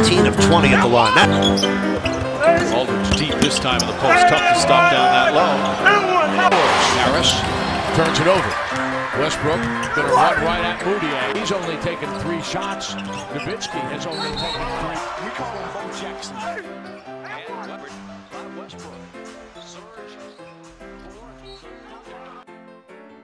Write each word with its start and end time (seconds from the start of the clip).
19 0.00 0.26
of 0.28 0.40
20 0.40 0.68
at 0.68 0.80
the 0.80 0.88
line. 0.88 1.14
That... 1.14 1.28
Aldridge 2.72 3.18
deep 3.18 3.34
this 3.44 3.58
time 3.58 3.78
in 3.82 3.86
the 3.86 3.92
post. 4.00 4.32
Tough 4.32 4.54
to 4.54 4.58
stop 4.58 4.92
down 4.96 5.12
that 5.12 5.36
low. 5.36 5.60
Harris 7.04 7.36
turns 7.92 8.16
it 8.16 8.24
over. 8.24 8.48
Westbrook 9.20 9.60
going 9.94 10.08
to 10.08 10.14
run 10.16 10.40
right 10.40 10.64
at 10.64 10.80
Moody. 10.86 11.12
He's 11.38 11.52
only 11.52 11.76
taken 11.84 12.08
three 12.20 12.40
shots. 12.40 12.94
Nowitzki 13.36 13.76
has 13.92 14.06
only 14.06 14.32
taken 14.40 14.64
three. 14.80 14.96
We 15.20 15.36
call 15.36 15.52
him 15.52 15.68
Bo 15.76 15.84
Jackson. 16.00 16.80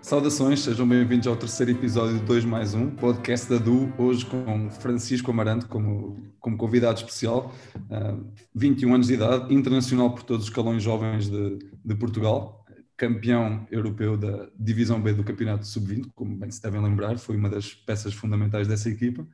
Saudações, 0.07 0.61
sejam 0.61 0.87
bem-vindos 0.87 1.27
ao 1.27 1.35
terceiro 1.35 1.73
episódio 1.73 2.21
de 2.21 2.25
2 2.27 2.45
mais 2.45 2.75
1, 2.75 2.93
podcast 2.93 3.51
da 3.51 3.59
DU, 3.59 3.93
hoje 3.99 4.25
com 4.25 4.71
Francisco 4.71 5.33
Amarante 5.33 5.67
como, 5.67 6.33
como 6.39 6.57
convidado 6.57 7.01
especial, 7.01 7.53
uh, 7.91 8.25
21 8.55 8.95
anos 8.95 9.09
de 9.09 9.15
idade, 9.15 9.53
internacional 9.53 10.15
por 10.15 10.23
todos 10.23 10.45
os 10.45 10.49
escalões 10.49 10.81
jovens 10.81 11.29
de, 11.29 11.59
de 11.85 11.95
Portugal, 11.97 12.65
campeão 12.97 13.67
europeu 13.69 14.17
da 14.17 14.49
Divisão 14.57 15.03
B 15.03 15.13
do 15.13 15.25
Campeonato 15.25 15.67
Sub-20, 15.67 16.13
como 16.15 16.37
bem 16.37 16.53
se 16.53 16.63
devem 16.63 16.81
lembrar, 16.81 17.19
foi 17.19 17.37
uma 17.37 17.51
das 17.51 17.75
peças 17.75 18.15
fundamentais 18.15 18.69
dessa 18.69 18.89
equipa, 18.89 19.27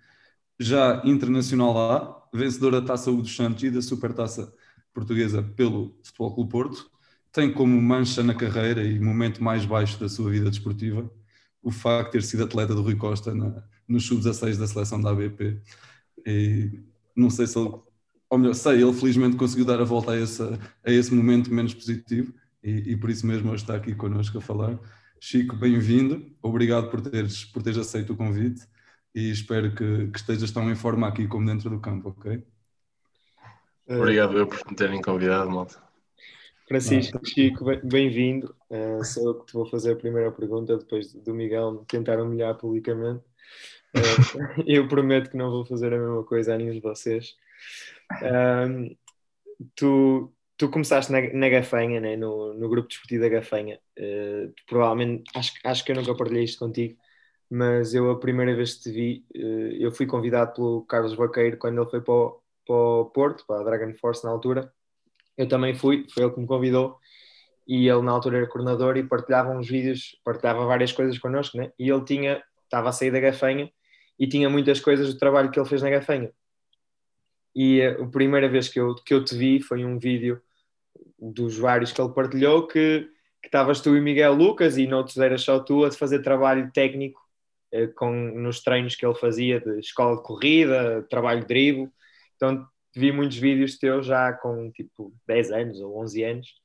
já 0.58 1.02
internacional 1.04 1.76
A, 1.78 2.28
vencedor 2.32 2.72
da 2.72 2.80
Taça 2.80 3.10
U 3.10 3.20
dos 3.20 3.36
Santos 3.36 3.62
e 3.62 3.70
da 3.70 3.82
Supertaça 3.82 4.50
Portuguesa 4.94 5.42
pelo 5.42 5.98
Futebol 6.02 6.34
Clube 6.34 6.50
Porto, 6.50 6.91
tem 7.32 7.52
como 7.52 7.80
mancha 7.80 8.22
na 8.22 8.34
carreira 8.34 8.84
e 8.84 9.00
momento 9.00 9.42
mais 9.42 9.64
baixo 9.64 9.98
da 9.98 10.08
sua 10.08 10.30
vida 10.30 10.50
desportiva 10.50 11.10
o 11.62 11.70
facto 11.70 12.06
de 12.06 12.12
ter 12.12 12.22
sido 12.22 12.44
atleta 12.44 12.74
do 12.74 12.82
Rui 12.82 12.96
Costa 12.96 13.34
na, 13.34 13.62
no 13.86 14.00
sub-16 14.00 14.58
da 14.58 14.66
seleção 14.66 15.00
da 15.00 15.10
ABP. 15.10 15.60
E 16.26 16.80
não 17.16 17.30
sei 17.30 17.46
se 17.46 17.58
ele, 17.58 17.70
ou 18.28 18.38
melhor, 18.38 18.54
sei, 18.54 18.82
ele 18.82 18.92
felizmente 18.92 19.36
conseguiu 19.36 19.64
dar 19.64 19.80
a 19.80 19.84
volta 19.84 20.12
a 20.12 20.18
esse, 20.18 20.42
a 20.42 20.90
esse 20.90 21.14
momento 21.14 21.54
menos 21.54 21.72
positivo 21.72 22.34
e, 22.62 22.92
e 22.92 22.96
por 22.96 23.10
isso 23.10 23.26
mesmo 23.26 23.50
hoje 23.52 23.62
está 23.62 23.76
aqui 23.76 23.94
connosco 23.94 24.38
a 24.38 24.40
falar. 24.40 24.78
Chico, 25.20 25.54
bem-vindo, 25.54 26.34
obrigado 26.42 26.90
por 26.90 27.00
teres, 27.00 27.44
por 27.44 27.62
teres 27.62 27.78
aceito 27.78 28.12
o 28.12 28.16
convite 28.16 28.66
e 29.14 29.30
espero 29.30 29.72
que, 29.72 30.08
que 30.08 30.18
estejas 30.18 30.50
tão 30.50 30.68
em 30.70 30.74
forma 30.74 31.06
aqui 31.06 31.28
como 31.28 31.46
dentro 31.46 31.70
do 31.70 31.78
campo, 31.78 32.08
ok? 32.08 32.44
Obrigado 33.88 34.36
eu 34.36 34.46
por 34.46 34.58
me 34.68 34.74
terem 34.74 35.00
convidado, 35.00 35.48
malta. 35.50 35.91
Francisco, 36.66 37.20
Chico, 37.24 37.64
bem-vindo. 37.84 38.54
Uh, 38.70 39.04
sou 39.04 39.26
eu 39.26 39.34
que 39.40 39.46
te 39.46 39.52
vou 39.52 39.66
fazer 39.66 39.92
a 39.92 39.96
primeira 39.96 40.30
pergunta, 40.30 40.76
depois 40.76 41.12
do 41.12 41.34
Miguel 41.34 41.72
me 41.72 41.84
tentar 41.86 42.20
humilhar 42.20 42.56
publicamente. 42.56 43.22
Uh, 43.94 44.62
eu 44.66 44.86
prometo 44.88 45.30
que 45.30 45.36
não 45.36 45.50
vou 45.50 45.64
fazer 45.64 45.92
a 45.92 45.98
mesma 45.98 46.24
coisa 46.24 46.54
a 46.54 46.58
nenhum 46.58 46.72
de 46.72 46.80
vocês. 46.80 47.34
Uh, 48.12 48.96
tu, 49.74 50.32
tu 50.56 50.68
começaste 50.70 51.10
na, 51.10 51.20
na 51.32 51.48
Gafanha, 51.48 52.00
né? 52.00 52.16
no, 52.16 52.54
no 52.54 52.68
grupo 52.68 52.88
desportivo 52.88 53.22
da 53.22 53.28
Gafanha. 53.28 53.78
provavelmente, 54.66 55.24
acho, 55.34 55.52
acho 55.64 55.84
que 55.84 55.92
eu 55.92 55.96
nunca 55.96 56.14
partilhei 56.14 56.44
isto 56.44 56.60
contigo, 56.60 56.96
mas 57.50 57.92
eu 57.92 58.10
a 58.10 58.18
primeira 58.18 58.54
vez 58.54 58.74
que 58.74 58.82
te 58.84 58.92
vi, 58.92 59.26
eu 59.34 59.90
fui 59.92 60.06
convidado 60.06 60.54
pelo 60.54 60.84
Carlos 60.86 61.14
Vaqueiro 61.14 61.58
quando 61.58 61.82
ele 61.82 61.90
foi 61.90 62.00
para 62.00 62.14
o, 62.14 62.40
para 62.64 62.74
o 62.74 63.04
Porto, 63.06 63.44
para 63.46 63.60
a 63.60 63.64
Dragon 63.64 63.92
Force 63.94 64.24
na 64.24 64.30
altura 64.30 64.72
eu 65.36 65.48
também 65.48 65.74
fui, 65.74 66.06
foi 66.12 66.24
ele 66.24 66.32
que 66.32 66.40
me 66.40 66.46
convidou 66.46 66.98
e 67.66 67.88
ele 67.88 68.02
na 68.02 68.12
altura 68.12 68.38
era 68.38 68.46
coordenador 68.46 68.96
e 68.96 69.04
partilhava 69.04 69.50
uns 69.50 69.68
vídeos, 69.68 70.18
partilhava 70.24 70.66
várias 70.66 70.92
coisas 70.92 71.18
connosco, 71.18 71.56
né? 71.56 71.72
E 71.78 71.88
ele 71.88 72.04
tinha, 72.04 72.42
estava 72.64 72.88
a 72.88 72.92
sair 72.92 73.10
da 73.10 73.20
gafanha 73.20 73.70
e 74.18 74.26
tinha 74.26 74.50
muitas 74.50 74.80
coisas 74.80 75.12
do 75.12 75.18
trabalho 75.18 75.50
que 75.50 75.58
ele 75.58 75.68
fez 75.68 75.82
na 75.82 75.90
gafanha. 75.90 76.30
E 77.54 77.80
eh, 77.80 78.00
a 78.00 78.06
primeira 78.06 78.48
vez 78.48 78.68
que 78.68 78.80
eu, 78.80 78.94
que 78.94 79.14
eu 79.14 79.24
te 79.24 79.36
vi 79.36 79.60
foi 79.60 79.84
um 79.84 79.98
vídeo 79.98 80.40
dos 81.18 81.56
vários 81.56 81.92
que 81.92 82.00
ele 82.00 82.12
partilhou 82.12 82.66
que, 82.66 83.08
estavas 83.44 83.80
tu 83.80 83.96
e 83.96 84.00
Miguel 84.00 84.34
Lucas 84.34 84.78
e 84.78 84.86
noutros 84.86 85.18
eras 85.18 85.42
só 85.42 85.58
tu 85.58 85.84
a 85.84 85.90
fazer 85.90 86.22
trabalho 86.22 86.70
técnico 86.72 87.20
eh, 87.72 87.88
com, 87.88 88.10
nos 88.10 88.60
treinos 88.62 88.96
que 88.96 89.04
ele 89.04 89.14
fazia 89.14 89.60
de 89.60 89.80
escola 89.80 90.16
de 90.16 90.22
corrida, 90.22 91.06
trabalho 91.10 91.40
de 91.40 91.46
drible. 91.46 91.90
Então 92.36 92.66
vi 92.94 93.12
muitos 93.12 93.38
vídeos 93.38 93.78
teus 93.78 94.06
já 94.06 94.32
com 94.32 94.70
tipo 94.70 95.12
10 95.26 95.50
anos 95.52 95.80
ou 95.80 95.98
11 96.00 96.24
anos 96.24 96.62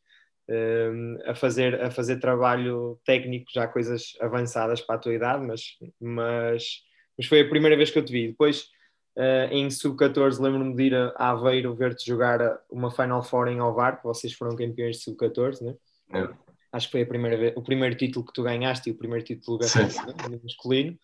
um, 0.50 1.18
a, 1.26 1.36
fazer, 1.36 1.82
a 1.82 1.92
fazer 1.92 2.20
trabalho 2.20 3.00
técnico, 3.06 3.52
já 3.54 3.68
coisas 3.68 4.14
avançadas 4.20 4.82
para 4.82 4.96
a 4.96 5.00
tua 5.00 5.14
idade, 5.14 5.46
mas, 5.46 5.78
mas, 6.00 6.84
mas 7.18 7.28
foi 7.28 7.42
a 7.42 7.50
primeira 7.50 7.76
vez 7.76 7.92
que 7.92 8.00
eu 8.00 8.06
te 8.06 8.12
vi. 8.12 8.30
Depois, 8.30 8.70
uh, 9.18 9.52
em 9.52 9.70
sub-14, 9.70 10.40
lembro-me 10.40 10.76
de 10.76 10.84
ir 10.84 10.96
a 10.96 11.32
Aveiro 11.32 11.76
ver-te 11.76 12.06
jogar 12.06 12.60
uma 12.70 12.92
Final 12.92 13.24
Four 13.24 13.50
em 13.50 13.62
Ovar, 13.62 13.98
que 13.98 14.04
vocês 14.04 14.34
foram 14.34 14.56
campeões 14.56 14.98
de 14.98 15.04
sub-14, 15.04 15.62
né? 15.62 15.76
É. 16.14 16.48
Acho 16.72 16.88
que 16.88 16.92
foi 16.94 17.02
a 17.02 17.08
primeira 17.08 17.38
vez, 17.38 17.54
o 17.56 17.62
primeiro 17.62 17.96
título 17.96 18.26
que 18.26 18.34
tu 18.34 18.44
ganhaste 18.44 18.90
e 18.90 18.94
o 18.94 18.98
primeiro 18.98 19.26
título 19.26 19.60
né? 19.60 20.40
masculino. 20.44 20.98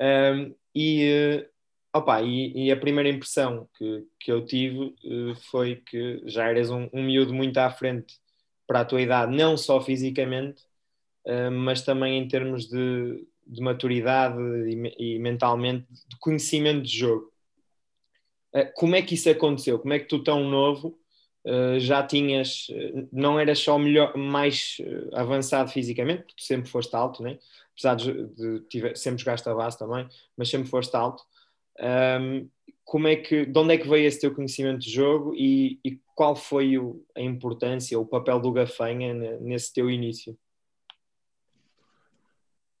Um, 0.00 0.54
e, 0.74 1.46
Opa, 1.94 2.22
e, 2.22 2.68
e, 2.68 2.72
a 2.72 2.76
primeira 2.76 3.10
impressão 3.10 3.68
que, 3.76 4.06
que 4.18 4.32
eu 4.32 4.42
tive 4.46 4.78
uh, 5.04 5.34
foi 5.50 5.76
que 5.76 6.22
já 6.24 6.48
eras 6.48 6.70
um, 6.70 6.88
um 6.90 7.02
miúdo 7.02 7.34
muito 7.34 7.58
à 7.58 7.70
frente 7.70 8.18
para 8.66 8.80
a 8.80 8.84
tua 8.84 9.02
idade, 9.02 9.36
não 9.36 9.58
só 9.58 9.78
fisicamente, 9.78 10.62
uh, 11.26 11.50
mas 11.50 11.82
também 11.82 12.18
em 12.18 12.26
termos 12.26 12.66
de, 12.66 13.26
de 13.46 13.60
maturidade 13.60 14.38
e, 14.70 15.16
e, 15.16 15.18
mentalmente, 15.18 15.86
de 16.08 16.16
conhecimento 16.18 16.82
de 16.82 16.96
jogo. 16.96 17.30
Uh, 18.54 18.72
como 18.74 18.96
é 18.96 19.02
que 19.02 19.14
isso 19.14 19.28
aconteceu? 19.28 19.78
Como 19.78 19.92
é 19.92 19.98
que 19.98 20.06
tu, 20.06 20.22
tão 20.24 20.48
novo, 20.48 20.98
já 21.80 22.04
tinhas, 22.04 22.68
não 23.12 23.38
eras 23.38 23.58
só 23.58 23.76
melhor, 23.76 24.16
mais 24.16 24.76
avançado 25.12 25.72
fisicamente, 25.72 26.20
porque 26.20 26.36
tu 26.36 26.44
sempre 26.44 26.70
foste 26.70 26.94
alto, 26.94 27.20
né? 27.20 27.36
apesar 27.72 27.96
de, 27.96 28.28
de, 28.28 28.60
de 28.60 28.96
sempre 28.96 29.18
jogaste 29.18 29.48
a 29.48 29.54
base 29.54 29.76
também, 29.76 30.08
mas 30.36 30.48
sempre 30.48 30.68
foste 30.68 30.94
alto 30.94 31.24
um, 31.80 32.48
como 32.84 33.08
é 33.08 33.16
que, 33.16 33.46
de 33.46 33.58
onde 33.58 33.74
é 33.74 33.78
que 33.78 33.88
veio 33.88 34.06
esse 34.06 34.20
teu 34.20 34.34
conhecimento 34.34 34.80
de 34.80 34.90
jogo 34.90 35.34
e, 35.34 35.80
e 35.84 35.98
qual 36.14 36.36
foi 36.36 36.76
o, 36.76 37.04
a 37.16 37.20
importância, 37.20 37.98
o 37.98 38.06
papel 38.06 38.40
do 38.40 38.52
Gafanha 38.52 39.14
nesse 39.40 39.72
teu 39.72 39.88
início? 39.88 40.36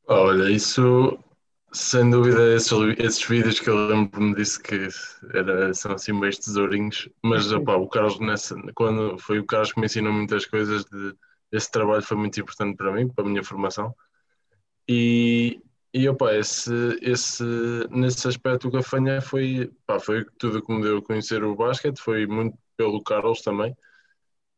Olha, 0.06 0.50
isso 0.50 1.18
sem 1.72 2.10
dúvida 2.10 2.54
esses, 2.54 2.70
esses 2.98 3.24
vídeos 3.24 3.58
que 3.58 3.70
eu 3.70 3.86
lembro-me 3.86 4.34
disse 4.34 4.62
que 4.62 4.88
era, 5.32 5.72
são 5.72 5.92
assim 5.92 6.12
meio 6.12 6.36
tesourinhos, 6.36 7.08
mas 7.22 7.50
opa, 7.50 7.76
o 7.76 7.88
Carlos 7.88 8.20
nessa, 8.20 8.54
quando 8.74 9.18
foi 9.18 9.38
o 9.38 9.46
Carlos 9.46 9.72
que 9.72 9.80
me 9.80 9.86
ensinou 9.86 10.12
muitas 10.12 10.44
coisas 10.44 10.84
de, 10.84 11.14
esse 11.50 11.70
trabalho 11.70 12.02
foi 12.02 12.16
muito 12.18 12.38
importante 12.38 12.76
para 12.76 12.92
mim, 12.92 13.08
para 13.08 13.24
a 13.24 13.28
minha 13.28 13.42
formação 13.42 13.94
e, 14.86 15.62
e 15.94 16.08
opa, 16.08 16.34
esse, 16.34 16.72
esse, 17.02 17.44
nesse 17.90 18.26
aspecto 18.26 18.68
o 18.68 18.70
Gafanha 18.70 19.20
foi, 19.20 19.70
pá, 19.86 20.00
foi 20.00 20.24
tudo 20.38 20.62
que 20.62 20.72
me 20.72 20.82
deu 20.82 20.98
a 20.98 21.02
conhecer 21.02 21.44
o 21.44 21.54
basquete, 21.54 22.00
foi 22.00 22.26
muito 22.26 22.56
pelo 22.76 23.02
Carlos 23.02 23.42
também 23.42 23.76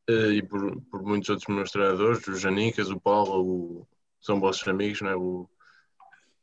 eh, 0.08 0.34
e 0.38 0.42
por, 0.42 0.80
por 0.90 1.02
muitos 1.02 1.30
outros 1.30 1.48
meus 1.48 1.70
treinadores, 1.70 2.26
o 2.28 2.36
Janicas, 2.36 2.90
o 2.90 3.00
Paulo, 3.00 3.80
o, 3.82 3.88
são 4.20 4.40
vossos 4.40 4.66
amigos, 4.68 5.00
né? 5.02 5.14
o, 5.16 5.48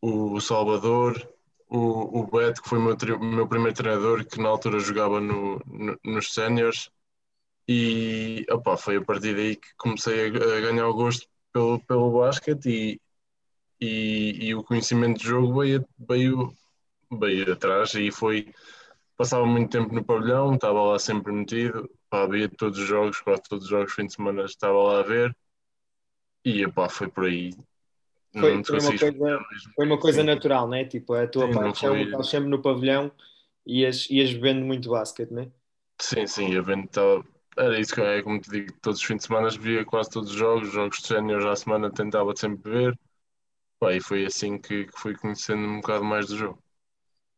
o 0.01 0.39
Salvador, 0.41 1.15
o, 1.69 2.19
o 2.19 2.27
Beto, 2.27 2.61
que 2.61 2.69
foi 2.69 2.79
o 2.79 2.81
meu, 2.81 2.97
meu 3.19 3.47
primeiro 3.47 3.75
treinador, 3.75 4.25
que 4.25 4.41
na 4.41 4.49
altura 4.49 4.79
jogava 4.79 5.21
no, 5.21 5.59
no, 5.65 5.97
nos 6.03 6.33
séniores, 6.33 6.89
e 7.67 8.45
opa, 8.51 8.77
foi 8.77 8.97
a 8.97 9.01
partir 9.05 9.35
daí 9.35 9.55
que 9.55 9.67
comecei 9.77 10.25
a, 10.25 10.57
a 10.57 10.61
ganhar 10.61 10.87
o 10.87 10.93
gosto 10.93 11.27
pelo, 11.53 11.79
pelo 11.85 12.11
basquete 12.19 12.69
e, 12.69 13.01
e, 13.81 14.37
e 14.47 14.55
o 14.55 14.63
conhecimento 14.63 15.19
de 15.19 15.27
jogo 15.27 15.59
veio, 15.59 15.85
veio, 15.97 16.53
veio 17.11 17.53
atrás 17.53 17.93
e 17.95 18.11
foi 18.11 18.53
passava 19.17 19.45
muito 19.45 19.69
tempo 19.71 19.93
no 19.93 20.03
pavilhão, 20.03 20.55
estava 20.55 20.81
lá 20.81 20.97
sempre 20.97 21.31
metido, 21.31 21.89
pá, 22.09 22.25
via 22.25 22.49
todos 22.49 22.79
os 22.79 22.87
jogos, 22.87 23.19
quase 23.21 23.43
todos 23.43 23.65
os 23.65 23.69
jogos, 23.69 23.93
fim 23.93 24.07
de 24.07 24.13
semana 24.13 24.43
estava 24.45 24.81
lá 24.81 24.99
a 24.99 25.03
ver 25.03 25.35
e 26.43 26.63
epá, 26.63 26.89
foi 26.89 27.07
por 27.07 27.25
aí. 27.25 27.51
Foi, 28.33 28.63
foi, 28.63 28.79
uma 28.79 28.97
coisa, 28.97 29.39
foi 29.75 29.85
uma 29.85 29.99
coisa 29.99 30.23
natural, 30.23 30.67
né? 30.67 30.85
Tipo, 30.85 31.13
a 31.13 31.27
tua 31.27 31.47
sim, 31.47 31.53
paixão, 31.53 31.97
estás 31.97 32.29
sempre 32.29 32.49
no 32.49 32.61
pavilhão 32.61 33.11
e 33.65 33.81
ias, 33.81 34.09
ias 34.09 34.31
vendo 34.31 34.65
muito 34.65 34.89
basquete, 34.89 35.31
né? 35.31 35.51
Sim, 35.99 36.25
sim, 36.25 36.49
ia 36.49 36.61
vendo, 36.63 36.85
estava, 36.85 37.23
era 37.57 37.79
isso 37.79 37.93
que 37.93 38.01
é, 38.01 38.23
como 38.23 38.39
te 38.39 38.49
digo, 38.49 38.73
todos 38.81 38.99
os 38.99 39.05
fins 39.05 39.17
de 39.17 39.23
semana 39.25 39.49
via 39.49 39.85
quase 39.85 40.09
todos 40.09 40.31
os 40.31 40.35
jogos, 40.35 40.71
jogos 40.71 40.99
de 40.99 41.07
sénior 41.07 41.45
à 41.45 41.55
semana 41.55 41.91
tentava 41.91 42.35
sempre 42.35 42.71
ver 42.71 42.99
Pá, 43.81 43.95
e 43.95 43.99
foi 43.99 44.23
assim 44.27 44.59
que, 44.59 44.85
que 44.85 44.99
fui 44.99 45.15
conhecendo 45.15 45.67
um 45.67 45.81
bocado 45.81 46.03
mais 46.03 46.27
do 46.27 46.37
jogo. 46.37 46.63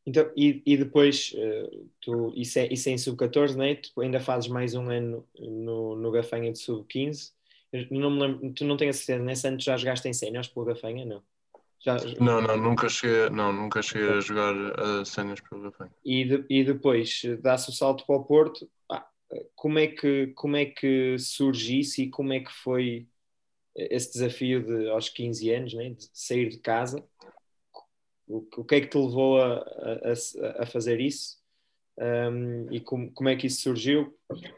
Então, 0.05 0.29
e, 0.35 0.61
e 0.65 0.75
depois, 0.75 1.33
uh, 1.33 1.89
tu, 2.01 2.33
isso, 2.35 2.59
é, 2.59 2.67
isso 2.67 2.89
é 2.89 2.91
em 2.91 2.97
sub-14, 2.97 3.55
né? 3.55 3.75
tu 3.75 4.01
ainda 4.01 4.19
fazes 4.19 4.49
mais 4.49 4.75
um 4.75 4.89
ano 4.89 5.25
no, 5.39 5.95
no 5.95 6.11
Gafanha 6.11 6.51
de 6.51 6.59
sub-15. 6.59 7.31
Não 7.89 8.11
me 8.11 8.19
lembro, 8.19 8.53
tu 8.53 8.65
não 8.65 8.75
tens 8.75 8.89
a 8.89 8.99
certeza, 8.99 9.23
nesse 9.23 9.47
ano 9.47 9.57
já 9.57 9.77
jogaste 9.77 10.05
em 10.09 10.13
séniores 10.13 10.49
pelo 10.49 10.65
Gafanha? 10.65 11.05
Não. 11.05 11.23
Já... 11.79 11.95
Não, 12.19 12.41
não, 12.41 12.57
nunca 12.57 12.89
cheguei, 12.89 13.29
não, 13.29 13.53
nunca 13.53 13.81
cheguei 13.81 14.09
a 14.09 14.19
jogar 14.19 14.53
a 14.77 15.05
cenas 15.05 15.39
pelo 15.39 15.61
Gafanho. 15.61 15.91
E, 16.03 16.25
de, 16.25 16.45
e 16.49 16.63
depois 16.65 17.21
dá-se 17.41 17.69
o 17.69 17.73
salto 17.73 18.05
para 18.05 18.17
o 18.17 18.25
Porto. 18.25 18.69
Ah, 18.91 19.07
como, 19.55 19.79
é 19.79 19.87
que, 19.87 20.27
como 20.35 20.57
é 20.57 20.65
que 20.65 21.17
surge 21.17 21.79
isso 21.79 22.01
e 22.01 22.09
como 22.09 22.33
é 22.33 22.41
que 22.41 22.51
foi 22.51 23.07
esse 23.75 24.13
desafio 24.13 24.63
de 24.63 24.89
aos 24.89 25.09
15 25.09 25.51
anos, 25.51 25.73
né, 25.73 25.89
de 25.89 26.09
sair 26.13 26.49
de 26.49 26.59
casa? 26.59 27.03
O, 28.27 28.45
o 28.57 28.63
que 28.63 28.75
é 28.75 28.81
que 28.81 28.87
te 28.87 28.97
levou 28.97 29.41
a, 29.41 29.57
a, 29.57 30.63
a 30.63 30.65
fazer 30.65 30.99
isso? 30.99 31.41
Um, 31.97 32.71
e 32.71 32.79
como, 32.79 33.11
como 33.11 33.29
é 33.29 33.35
que 33.35 33.47
isso 33.47 33.61
surgiu? 33.61 34.17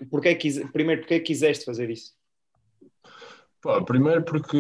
Porquê 0.09 0.29
é 0.29 0.35
que, 0.35 0.67
primeiro, 0.67 1.01
porquê 1.01 1.15
é 1.15 1.19
que 1.19 1.25
quiseste 1.25 1.65
fazer 1.65 1.89
isso? 1.89 2.13
Primeiro 3.85 4.23
porque 4.23 4.57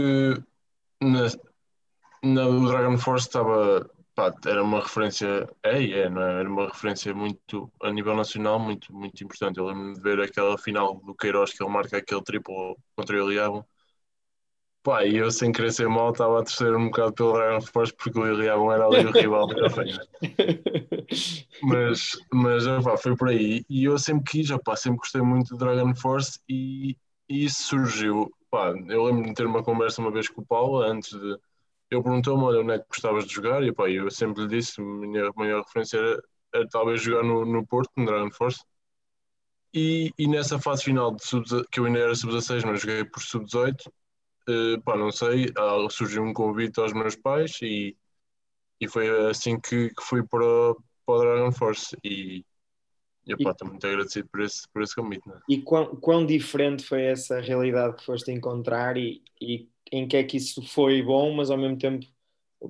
na, 1.01 1.27
na, 2.23 2.47
o 2.47 2.67
Dragon 2.67 2.97
Force 2.97 3.27
estava 3.27 3.89
pá, 4.15 4.33
era 4.47 4.63
uma 4.63 4.81
referência 4.81 5.47
é, 5.63 5.83
é, 5.83 6.09
não 6.09 6.21
é? 6.21 6.39
era 6.39 6.49
uma 6.49 6.67
referência 6.67 7.13
muito 7.13 7.71
a 7.83 7.91
nível 7.91 8.15
nacional 8.15 8.59
muito, 8.59 8.91
muito 8.93 9.23
importante. 9.23 9.57
Eu 9.57 9.67
lembro-me 9.67 9.93
de 9.93 10.01
ver 10.01 10.19
aquela 10.19 10.57
final 10.57 10.95
do 10.95 11.13
Queiroz 11.13 11.53
que 11.53 11.63
ele 11.63 11.71
marca 11.71 11.97
aquele 11.97 12.23
triplo 12.23 12.75
contra 12.95 13.15
o 13.15 13.29
Iliabon 13.29 13.63
Pá, 14.85 15.03
e 15.03 15.17
eu 15.17 15.31
sem 15.31 15.51
querer 15.51 15.71
ser 15.71 15.89
mal 15.89 16.11
estava 16.11 16.39
a 16.39 16.43
terceiro 16.43 16.77
um 16.77 16.85
bocado 16.85 17.11
pelo 17.13 17.33
Dragon 17.33 17.59
Force 17.59 17.91
porque 17.91 18.19
o 18.19 18.27
Iliabon 18.27 18.71
era 18.71 18.85
ali 18.85 19.03
o 19.03 19.11
rival 19.11 19.47
da 19.47 19.55
Cafeína. 19.55 19.99
mas, 21.63 22.11
mas 22.31 22.67
opá, 22.67 22.95
foi 22.95 23.15
por 23.17 23.29
aí. 23.29 23.65
E 23.67 23.85
eu 23.85 23.97
sempre 23.97 24.31
quis, 24.31 24.51
opá, 24.51 24.75
sempre 24.75 24.99
gostei 24.99 25.23
muito 25.23 25.49
do 25.49 25.57
Dragon 25.57 25.95
Force 25.95 26.39
e, 26.47 26.95
e 27.27 27.45
isso 27.45 27.63
surgiu. 27.63 28.31
Eu 28.87 29.05
lembro 29.05 29.23
de 29.23 29.33
ter 29.33 29.47
uma 29.47 29.63
conversa 29.63 30.01
uma 30.01 30.11
vez 30.11 30.29
com 30.29 30.41
o 30.41 30.45
Paulo 30.45 30.83
antes 30.83 31.09
de. 31.09 31.35
Ele 31.89 32.03
perguntou-me 32.03 32.43
olha, 32.43 32.61
onde 32.61 32.73
é 32.73 32.77
que 32.79 32.85
gostavas 32.87 33.25
de 33.25 33.33
jogar 33.33 33.63
e 33.63 33.71
opá, 33.71 33.89
eu 33.89 34.11
sempre 34.11 34.43
lhe 34.43 34.49
disse, 34.49 34.79
a 34.79 34.83
minha 34.83 35.31
maior 35.35 35.63
referência 35.63 35.97
era, 35.97 36.23
era 36.53 36.67
talvez 36.69 37.01
jogar 37.01 37.23
no, 37.23 37.43
no 37.43 37.65
Porto, 37.65 37.89
no 37.97 38.05
Dragon 38.05 38.29
Force. 38.29 38.59
E, 39.73 40.13
e 40.15 40.27
nessa 40.27 40.59
fase 40.59 40.83
final 40.83 41.15
de 41.15 41.25
sub, 41.25 41.43
que 41.71 41.79
eu 41.79 41.85
ainda 41.85 41.99
era 41.99 42.13
sub-16, 42.13 42.63
mas 42.65 42.81
joguei 42.81 43.03
por 43.03 43.21
sub-18, 43.21 43.75
Uh, 44.47 44.79
pá, 44.81 44.95
não 44.95 45.11
sei, 45.11 45.47
surgiu 45.89 46.23
um 46.23 46.33
convite 46.33 46.79
aos 46.79 46.93
meus 46.93 47.15
pais 47.15 47.57
e, 47.61 47.97
e 48.79 48.87
foi 48.87 49.09
assim 49.27 49.59
que, 49.59 49.89
que 49.89 50.03
fui 50.03 50.23
para, 50.23 50.45
o, 50.45 50.77
para 51.05 51.15
o 51.15 51.19
Dragon 51.19 51.51
Force 51.51 51.97
e, 52.03 52.45
e 53.25 53.33
estou 53.33 53.67
muito 53.67 53.87
agradecido 53.87 54.27
por 54.29 54.41
esse, 54.41 54.67
por 54.71 54.83
esse 54.83 54.95
convite. 54.95 55.27
Né? 55.27 55.39
E 55.49 55.61
quão, 55.61 55.95
quão 55.95 56.25
diferente 56.25 56.85
foi 56.85 57.03
essa 57.03 57.39
realidade 57.39 57.95
que 57.95 58.05
foste 58.05 58.31
encontrar 58.31 58.97
e, 58.97 59.23
e 59.41 59.67
em 59.91 60.07
que 60.07 60.17
é 60.17 60.23
que 60.23 60.37
isso 60.37 60.61
foi 60.61 61.01
bom, 61.01 61.33
mas 61.33 61.49
ao 61.49 61.57
mesmo 61.57 61.77
tempo 61.77 62.05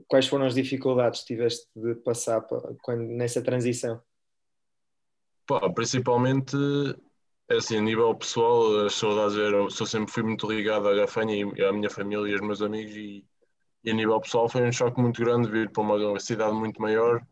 quais 0.08 0.28
foram 0.28 0.46
as 0.46 0.56
dificuldades 0.56 1.22
que 1.22 1.28
tiveste 1.28 1.68
de 1.76 1.96
passar 1.96 2.42
quando, 2.82 3.04
nessa 3.04 3.42
transição? 3.42 4.02
Pá, 5.46 5.70
principalmente 5.72 6.56
assim, 7.50 7.78
a 7.78 7.82
nível 7.82 8.16
pessoal, 8.16 8.86
as 8.86 8.94
saudades 8.96 9.38
eram. 9.38 9.70
Sou 9.70 9.86
sempre 9.88 10.12
fui 10.12 10.24
muito 10.24 10.50
ligado 10.52 10.88
à 10.88 10.96
Gafanha 10.96 11.36
e 11.56 11.64
à 11.64 11.72
minha 11.74 11.90
família 11.90 12.30
e 12.30 12.34
aos 12.34 12.42
meus 12.42 12.62
amigos, 12.62 12.96
e, 12.96 13.26
e 13.84 13.92
a 13.92 13.94
nível 13.94 14.20
pessoal 14.22 14.50
foi 14.50 14.64
um 14.68 14.72
choque 14.72 15.02
muito 15.02 15.22
grande 15.24 15.50
vir 15.52 15.72
para 15.72 15.84
uma 15.84 16.20
cidade 16.22 16.56
muito 16.56 16.82
maior, 16.82 17.26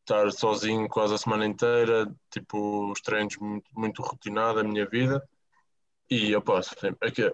estar 0.00 0.30
sozinho 0.32 0.88
quase 0.88 1.14
a 1.14 1.18
semana 1.18 1.46
inteira, 1.46 2.06
tipo, 2.30 2.92
os 2.92 3.00
treinos 3.02 3.36
muito, 3.38 3.70
muito 3.76 4.02
rotinado 4.02 4.60
a 4.60 4.64
minha 4.64 4.86
vida. 4.88 5.22
E 6.10 6.32
eu 6.32 6.42
posso, 6.42 6.74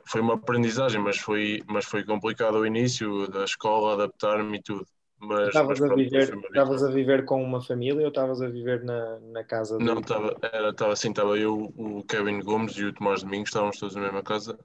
foi 0.07 0.21
uma 0.21 0.35
aprendizagem, 0.35 1.01
mas 1.01 1.19
foi, 1.19 1.63
mas 1.69 1.85
foi 1.87 2.05
complicado 2.05 2.57
ao 2.59 2.67
início 2.67 3.29
da 3.29 3.45
escola, 3.45 3.95
adaptar-me 3.95 4.59
e 4.59 4.63
tudo. 4.63 4.87
Mas, 5.27 5.49
estavas, 5.49 5.81
mas, 5.81 5.91
a 5.91 5.95
viver, 5.95 6.39
estavas 6.39 6.83
a 6.83 6.91
viver 6.91 7.25
com 7.25 7.43
uma 7.43 7.61
família 7.61 8.03
ou 8.03 8.09
estavas 8.09 8.43
a 8.43 8.49
viver 8.49 8.85
na, 8.85 9.19
na 9.21 9.45
casa? 9.45 9.79
Não, 9.79 10.01
estava 10.01 10.37
estava 10.71 10.93
assim, 10.93 11.11
estava 11.11 11.39
eu, 11.39 11.73
o 11.77 12.05
Kevin 12.05 12.41
Gomes 12.41 12.77
e 12.77 12.85
o 12.85 12.93
Tomás 12.93 13.23
Domingos, 13.23 13.49
estávamos 13.49 13.79
todos 13.79 13.95
na 13.95 14.03
mesma 14.03 14.23
casa. 14.23 14.59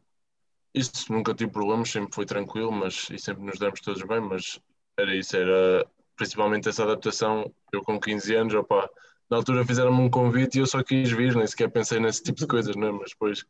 Isso 0.74 1.12
nunca 1.12 1.34
tive 1.34 1.52
problemas, 1.52 1.90
sempre 1.90 2.14
foi 2.14 2.26
tranquilo, 2.26 2.72
mas 2.72 3.10
e 3.10 3.18
sempre 3.18 3.44
nos 3.44 3.58
demos 3.58 3.82
todos 3.82 4.02
bem, 4.04 4.20
mas 4.20 4.60
era 4.98 5.16
isso, 5.16 5.36
era 5.36 5.86
principalmente 6.16 6.70
essa 6.70 6.84
adaptação. 6.84 7.52
Eu 7.72 7.82
com 7.82 8.00
15 8.00 8.36
anos, 8.36 8.54
opa, 8.54 8.90
na 9.30 9.38
altura 9.38 9.66
fizeram-me 9.66 10.02
um 10.02 10.10
convite 10.10 10.58
e 10.58 10.62
eu 10.62 10.66
só 10.68 10.84
quis 10.84 11.12
vir, 11.12 11.36
nem 11.36 11.48
sequer 11.48 11.70
pensei 11.70 12.00
nesse 12.00 12.24
tipo 12.24 12.40
de 12.40 12.48
coisas, 12.48 12.76
não 12.76 12.88
é? 12.88 12.92
mas 12.92 13.12
depois, 13.12 13.46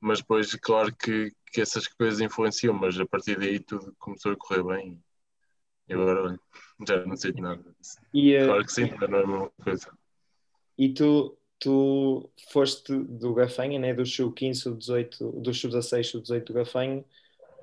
mas 0.00 0.18
depois 0.18 0.54
claro 0.56 0.94
que, 0.94 1.32
que 1.52 1.60
essas 1.60 1.86
coisas 1.86 2.20
influenciam, 2.20 2.74
mas 2.74 2.98
a 2.98 3.06
partir 3.06 3.38
daí 3.38 3.60
tudo 3.60 3.94
começou 3.98 4.32
a 4.32 4.36
correr 4.36 4.62
bem 4.62 5.00
e 5.90 5.92
agora 5.92 6.38
já 6.86 7.04
não 7.04 7.16
sei 7.16 7.32
de 7.32 7.42
nada. 7.42 7.62
E, 8.14 8.36
uh, 8.36 8.46
claro 8.46 8.64
que 8.64 8.72
sim, 8.72 8.90
mas 8.98 9.10
não 9.10 9.18
é 9.18 9.22
a 9.22 9.26
mesma 9.26 9.50
coisa. 9.62 9.90
E 10.78 10.94
tu, 10.94 11.36
tu 11.58 12.30
foste 12.50 12.94
do 12.94 13.34
Gafanha, 13.34 13.78
né, 13.78 13.92
do 13.92 14.06
sub-15, 14.06 14.54
sub-18, 14.54 15.42
do 15.42 15.52
sub-16, 15.52 16.04
sub-18 16.04 16.44
do 16.44 16.52
Gafanha 16.54 17.04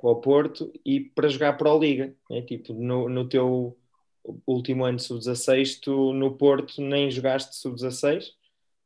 ao 0.04 0.22
Porto 0.22 0.72
e 0.86 1.00
para 1.00 1.28
jogar 1.28 1.54
para 1.54 1.72
a 1.72 1.76
Liga, 1.78 2.14
né? 2.30 2.42
tipo 2.42 2.72
no, 2.74 3.10
no 3.10 3.28
teu 3.28 3.76
último 4.46 4.86
ano 4.86 5.00
sub-16 5.00 5.80
tu 5.82 6.14
no 6.14 6.38
Porto 6.38 6.80
nem 6.82 7.10
jogaste 7.10 7.56
sub-16 7.56 8.26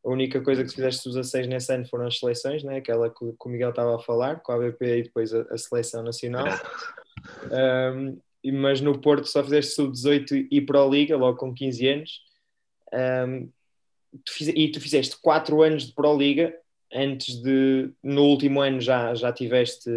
a 0.05 0.09
única 0.09 0.41
coisa 0.41 0.63
que 0.63 0.73
fizeste 0.73 1.01
sub-16 1.01 1.47
nesse 1.47 1.73
ano 1.73 1.85
foram 1.85 2.07
as 2.07 2.17
seleções, 2.17 2.63
né? 2.63 2.77
aquela 2.77 3.09
que, 3.09 3.19
que 3.19 3.45
o 3.45 3.49
Miguel 3.49 3.71
estava 3.71 3.95
a 3.95 3.99
falar, 3.99 4.39
com 4.39 4.51
a 4.53 4.55
ABP 4.55 4.99
e 4.99 5.03
depois 5.03 5.33
a, 5.33 5.41
a 5.51 5.57
seleção 5.57 6.01
nacional 6.01 6.47
é. 6.47 7.91
um, 7.91 8.19
mas 8.45 8.81
no 8.81 8.97
Porto 8.97 9.27
só 9.27 9.43
fizeste 9.43 9.73
sub-18 9.73 10.47
e 10.49 10.61
Pro 10.61 10.89
Liga, 10.89 11.17
logo 11.17 11.37
com 11.37 11.53
15 11.53 11.87
anos. 11.87 12.21
Um, 12.93 13.49
tu 14.25 14.33
fiz, 14.33 14.47
e 14.47 14.67
tu 14.69 14.79
fizeste 14.79 15.17
4 15.21 15.61
anos 15.61 15.87
de 15.87 15.93
Pro 15.93 16.17
Liga, 16.17 16.55
antes 16.93 17.41
de, 17.41 17.91
no 18.01 18.23
último 18.23 18.61
ano 18.61 18.79
já, 18.79 19.13
já 19.13 19.31
tiveste 19.31 19.89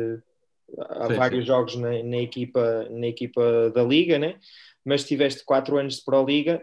há 0.78 1.08
sim, 1.08 1.14
vários 1.14 1.40
sim. 1.42 1.46
jogos 1.46 1.76
na, 1.76 2.02
na, 2.02 2.18
equipa, 2.18 2.88
na 2.90 3.06
equipa 3.06 3.70
da 3.70 3.82
Liga, 3.82 4.18
né? 4.18 4.38
mas 4.84 5.04
tiveste 5.04 5.44
4 5.44 5.78
anos 5.78 5.96
de 5.96 6.04
Pro 6.04 6.24
Liga. 6.24 6.62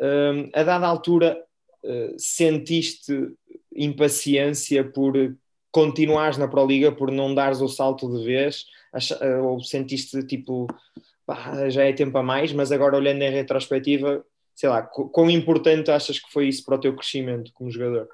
Um, 0.00 0.50
a 0.52 0.62
dada 0.62 0.86
altura, 0.86 1.42
uh, 1.82 2.14
sentiste 2.18 3.32
impaciência 3.74 4.82
por 4.82 5.14
continuares 5.76 6.38
na 6.38 6.48
Pro 6.48 6.66
Liga, 6.66 6.90
por 6.90 7.10
não 7.10 7.34
dares 7.34 7.60
o 7.60 7.68
salto 7.68 8.10
de 8.10 8.24
vez? 8.24 8.64
Eh, 9.20 9.36
ou 9.36 9.60
sentiste 9.60 10.22
tipo 10.26 10.66
já 11.68 11.84
é 11.84 11.92
tempo 11.92 12.16
a 12.16 12.22
mais, 12.22 12.50
mas 12.52 12.72
agora 12.72 12.96
olhando 12.96 13.20
em 13.20 13.30
retrospectiva, 13.30 14.24
sei 14.54 14.70
lá, 14.70 14.80
quão 14.80 15.28
importante 15.28 15.90
achas 15.90 16.18
que 16.18 16.32
foi 16.32 16.48
isso 16.48 16.64
para 16.64 16.76
o 16.76 16.80
teu 16.80 16.96
crescimento 16.96 17.52
como 17.52 17.70
jogador? 17.70 18.08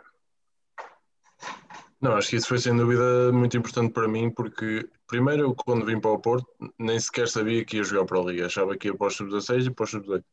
Não, 2.01 2.17
acho 2.17 2.31
que 2.31 2.37
isso 2.37 2.49
foi 2.49 2.59
sem 2.59 2.77
dúvida 2.77 3.31
muito 3.33 3.57
importante 3.57 3.93
para 3.93 4.09
mim, 4.09 4.29
porque 4.29 4.89
primeiro 5.07 5.43
eu 5.43 5.55
quando 5.55 5.87
vim 5.87 6.01
para 6.01 6.11
o 6.11 6.19
Porto 6.19 6.49
nem 6.77 6.99
sequer 6.99 7.29
sabia 7.29 7.65
que 7.65 7.77
ia 7.77 7.85
jogar 7.85 8.07
para 8.07 8.19
a 8.19 8.25
Liga, 8.25 8.47
achava 8.47 8.77
que 8.77 8.89
ia 8.89 8.97
para 8.97 9.07
os 9.07 9.15
sub-16 9.15 9.67
e 9.67 9.71
para 9.71 9.85
os 9.85 9.91
sub-18. 9.91 10.25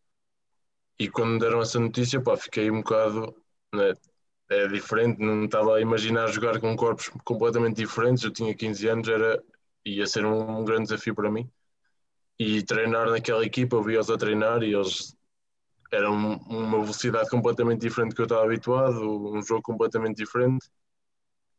E 1.00 1.10
quando 1.10 1.40
deram 1.40 1.62
essa 1.62 1.80
notícia, 1.80 2.20
pá, 2.22 2.36
fiquei 2.36 2.72
um 2.72 2.82
bocado 2.82 3.36
né, 3.76 3.94
é 4.50 4.68
diferente, 4.68 5.20
não 5.20 5.46
estava 5.46 5.78
a 5.78 5.82
imaginar 5.82 6.28
jogar 6.28 6.60
com 6.60 6.76
corpos 6.76 7.10
completamente 7.24 7.78
diferentes, 7.78 8.24
eu 8.24 8.32
tinha 8.32 8.56
15 8.56 8.88
anos, 8.88 9.08
era 9.08 9.42
ia 9.86 10.06
ser 10.08 10.26
um, 10.26 10.60
um 10.60 10.66
grande 10.66 10.84
desafio 10.84 11.16
para 11.16 11.32
mim. 11.32 11.50
E 12.38 12.64
treinar 12.64 13.10
naquela 13.10 13.46
equipa, 13.46 13.76
eu 13.76 13.84
vi-os 13.84 14.10
a 14.10 14.18
treinar 14.18 14.64
e 14.64 14.74
eles 14.74 15.16
eram 15.92 16.38
uma 16.48 16.80
velocidade 16.80 17.30
completamente 17.30 17.82
diferente 17.82 18.16
que 18.16 18.22
eu 18.22 18.26
estava 18.26 18.44
habituado, 18.44 19.34
um 19.34 19.42
jogo 19.42 19.62
completamente 19.62 20.18
diferente. 20.18 20.70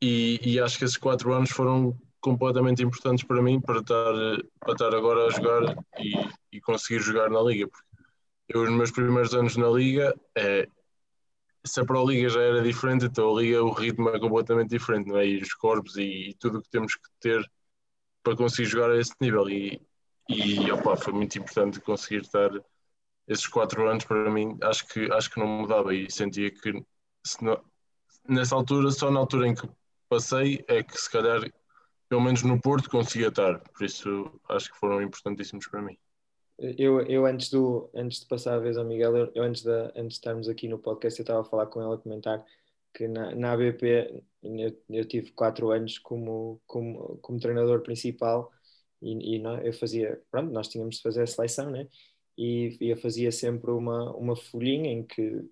E, 0.00 0.40
e, 0.42 0.60
acho 0.60 0.78
que 0.78 0.84
esses 0.84 0.96
quatro 0.96 1.32
anos 1.34 1.50
foram 1.50 1.98
completamente 2.20 2.82
importantes 2.82 3.24
para 3.24 3.42
mim 3.42 3.60
para 3.60 3.80
estar, 3.80 4.12
para 4.60 4.72
estar 4.72 4.94
agora 4.94 5.26
a 5.26 5.30
jogar 5.30 5.76
e, 5.98 6.14
e 6.52 6.60
conseguir 6.60 7.00
jogar 7.00 7.28
na 7.28 7.40
Liga. 7.42 7.68
Porque 7.68 7.86
eu, 8.48 8.64
nos 8.64 8.74
meus 8.74 8.90
primeiros 8.90 9.34
anos 9.34 9.56
na 9.56 9.68
Liga, 9.68 10.14
é, 10.34 10.66
se 11.64 11.80
a 11.80 11.84
Pro 11.84 12.06
Liga 12.06 12.28
já 12.28 12.40
era 12.40 12.62
diferente, 12.62 13.06
então 13.06 13.36
a 13.36 13.40
Liga 13.40 13.62
o 13.62 13.70
ritmo 13.72 14.08
é 14.10 14.18
completamente 14.18 14.70
diferente, 14.70 15.08
não 15.08 15.18
é? 15.18 15.26
E 15.26 15.42
os 15.42 15.54
corpos 15.54 15.96
e, 15.96 16.30
e 16.30 16.34
tudo 16.34 16.58
o 16.58 16.62
que 16.62 16.70
temos 16.70 16.94
que 16.94 17.08
ter 17.20 17.42
para 18.22 18.36
conseguir 18.36 18.68
jogar 18.68 18.90
a 18.92 18.98
esse 18.98 19.12
nível. 19.20 19.48
E, 19.50 19.80
e 20.28 20.70
opa, 20.72 20.96
foi 20.96 21.12
muito 21.12 21.38
importante 21.38 21.80
conseguir 21.80 22.22
estar 22.22 22.50
esses 23.28 23.46
quatro 23.46 23.88
anos 23.88 24.04
para 24.04 24.30
mim 24.30 24.58
acho 24.62 24.86
que 24.88 25.10
acho 25.12 25.30
que 25.30 25.40
não 25.40 25.46
mudava. 25.46 25.94
E 25.94 26.10
sentia 26.10 26.50
que 26.50 26.84
não, 27.42 27.62
nessa 28.28 28.54
altura 28.56 28.90
só 28.90 29.10
na 29.10 29.20
altura 29.20 29.48
em 29.48 29.54
que 29.54 29.68
passei 30.08 30.64
é 30.68 30.82
que 30.82 30.98
se 30.98 31.10
calhar 31.10 31.40
pelo 32.08 32.22
menos 32.22 32.42
no 32.42 32.60
Porto 32.60 32.90
conseguia 32.90 33.28
estar. 33.28 33.60
Por 33.60 33.84
isso 33.84 34.40
acho 34.48 34.72
que 34.72 34.78
foram 34.78 35.02
importantíssimos 35.02 35.66
para 35.68 35.82
mim 35.82 35.96
eu, 36.78 37.00
eu 37.02 37.26
antes 37.26 37.50
do 37.50 37.90
antes 37.94 38.20
de 38.20 38.26
passar 38.26 38.54
a 38.54 38.58
vez 38.58 38.76
ao 38.76 38.84
Miguel 38.84 39.16
eu, 39.16 39.32
eu 39.34 39.42
antes 39.42 39.62
de 39.62 39.70
antes 39.70 40.08
de 40.08 40.12
estarmos 40.14 40.48
aqui 40.48 40.68
no 40.68 40.78
podcast 40.78 41.18
eu 41.18 41.24
estava 41.24 41.40
a 41.40 41.44
falar 41.44 41.66
com 41.66 41.80
ela 41.80 41.94
a 41.94 41.98
comentar 41.98 42.44
que 42.92 43.08
na, 43.08 43.34
na 43.34 43.52
ABP 43.52 44.22
eu, 44.42 44.76
eu, 44.90 45.04
tive 45.04 45.30
quatro 45.32 45.70
anos 45.70 45.98
como, 45.98 46.60
como, 46.66 47.18
como 47.18 47.40
treinador 47.40 47.82
principal 47.82 48.50
e, 49.02 49.36
e 49.36 49.42
eu 49.64 49.72
fazia, 49.72 50.20
pronto, 50.30 50.52
nós 50.52 50.68
tínhamos 50.68 50.96
de 50.96 51.02
fazer 51.02 51.22
a 51.22 51.26
seleção, 51.26 51.70
né? 51.70 51.88
E, 52.36 52.76
e 52.80 52.90
eu 52.90 52.96
fazia 52.96 53.32
sempre 53.32 53.70
uma, 53.70 54.14
uma 54.14 54.36
folhinha 54.36 54.90
em 54.92 55.02
que 55.02 55.48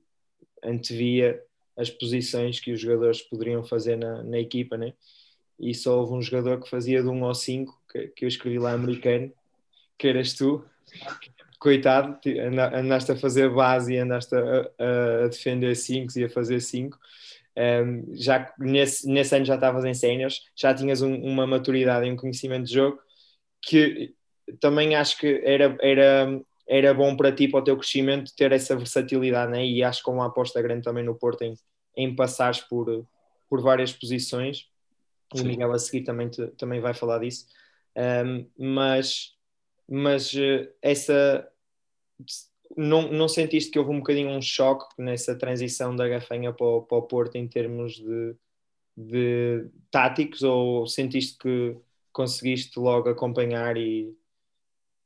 antevia 0.63 1.43
as 1.77 1.91
posições 1.91 2.61
que 2.61 2.73
os 2.73 2.81
jogadores 2.81 3.23
poderiam 3.23 3.65
fazer 3.65 3.97
na, 3.97 4.23
na 4.23 4.39
equipa, 4.39 4.77
né? 4.77 4.95
E 5.59 5.75
só 5.75 5.99
houve 6.01 6.15
um 6.15 6.23
jogador 6.23 6.63
que 6.63 6.71
fazia 6.71 7.03
de 7.03 7.09
1 7.09 7.25
ao 7.25 7.35
5, 7.35 7.83
que, 7.91 8.09
que 8.09 8.25
eu 8.25 8.29
escrevi 8.29 8.59
lá 8.59 8.73
americano, 8.73 9.33
que 9.99 10.09
eras 10.09 10.35
tu. 10.35 10.65
Coitado, 11.59 12.19
andaste 12.75 13.13
a 13.13 13.17
fazer 13.17 13.51
base 13.51 13.95
e 13.95 13.99
andaste 13.99 14.35
a, 14.35 15.25
a 15.25 15.29
defender 15.29 15.75
5 15.75 16.19
e 16.19 16.25
a 16.25 16.31
fazer 16.31 16.61
5. 16.61 16.97
Um, 17.59 18.15
já 18.15 18.53
nesse, 18.57 19.09
nesse 19.09 19.35
ano 19.35 19.45
já 19.45 19.57
estavas 19.57 19.85
em 19.85 19.93
séniores, 19.93 20.43
já 20.55 20.73
tinhas 20.73 21.03
um, 21.03 21.13
uma 21.17 21.45
maturidade 21.45 22.07
e 22.07 22.13
um 22.13 22.17
conhecimento 22.17 22.67
de 22.67 22.75
jogo 22.75 23.01
que 23.61 24.15
também 24.61 24.95
acho 24.95 25.19
que 25.19 25.43
era, 25.45 25.77
era, 25.81 26.41
era 26.69 26.95
bom 26.95 27.17
para 27.17 27.33
ti, 27.33 27.49
para 27.49 27.61
o 27.61 27.65
teu 27.65 27.77
crescimento, 27.77 28.35
ter 28.37 28.53
essa 28.53 28.77
versatilidade, 28.77 29.51
né? 29.53 29.67
e 29.67 29.83
acho 29.83 29.99
que 29.99 30.05
com 30.05 30.15
uma 30.15 30.27
aposta 30.27 30.63
grande 30.63 30.85
também 30.85 31.05
no 31.05 31.15
Porto 31.15 31.43
em, 31.43 31.55
em 31.97 32.15
passares 32.15 32.61
por, 32.61 33.07
por 33.49 33.61
várias 33.61 33.93
posições. 33.93 34.69
Sim. 35.35 35.43
O 35.43 35.47
Miguel 35.47 35.73
a 35.73 35.79
seguir 35.79 36.05
também, 36.05 36.29
te, 36.29 36.47
também 36.57 36.81
vai 36.81 36.95
falar 36.95 37.19
disso. 37.19 37.47
Um, 37.97 38.47
mas, 38.57 39.35
mas 39.89 40.33
eh, 40.35 40.71
essa 40.83 41.51
não, 42.77 43.11
não 43.11 43.29
sentiste 43.29 43.71
que 43.71 43.79
houve 43.79 43.91
um 43.91 43.99
bocadinho 43.99 44.31
um 44.31 44.43
choque 44.43 44.87
nessa 44.99 45.37
transição 45.37 45.97
da 45.97 46.09
Gafanha 46.09 46.53
para 46.53 46.67
o, 46.67 46.83
para 46.83 46.99
o 46.99 47.03
Porto 47.03 47.37
em 47.37 47.49
termos 47.49 47.95
de, 47.95 48.37
de 48.97 49.71
táticos 49.91 50.43
ou 50.43 50.87
sentiste 50.87 51.39
que 51.39 51.77
conseguiste 52.13 52.79
logo 52.79 53.09
acompanhar 53.09 53.77
e 53.77 54.15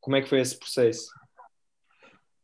como 0.00 0.16
é 0.16 0.22
que 0.22 0.28
foi 0.28 0.40
esse 0.40 0.58
processo? 0.58 1.12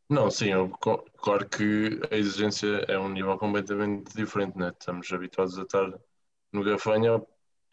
Não, 0.09 0.31
sim, 0.31 0.51
eu, 0.51 0.71
claro 0.71 1.47
que 1.49 2.01
a 2.11 2.17
exigência 2.17 2.67
é 2.89 2.99
um 2.99 3.11
nível 3.11 3.37
completamente 3.37 4.15
diferente, 4.15 4.57
né? 4.57 4.71
Estamos 4.71 5.13
habituados 5.13 5.59
a 5.59 5.63
estar 5.63 6.01
no 6.51 6.65
Gafanha, 6.65 7.21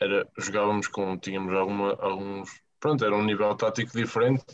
era, 0.01 0.27
jogávamos 0.37 0.87
com, 0.87 1.17
tínhamos 1.17 1.53
alguma, 1.53 1.93
alguns, 2.01 2.49
pronto, 2.79 3.03
era 3.03 3.15
um 3.15 3.23
nível 3.23 3.55
tático 3.55 3.91
diferente, 3.95 4.45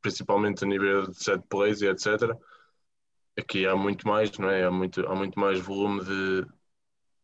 principalmente 0.00 0.64
a 0.64 0.68
nível 0.68 1.08
de 1.08 1.22
set 1.22 1.42
plays 1.48 1.80
e 1.82 1.86
etc. 1.86 2.36
Aqui 3.38 3.66
há 3.66 3.76
muito 3.76 4.06
mais, 4.06 4.36
não 4.38 4.50
é? 4.50 4.64
Há 4.64 4.70
muito, 4.70 5.06
há 5.06 5.14
muito 5.14 5.38
mais 5.38 5.60
volume 5.60 6.04
de. 6.04 6.46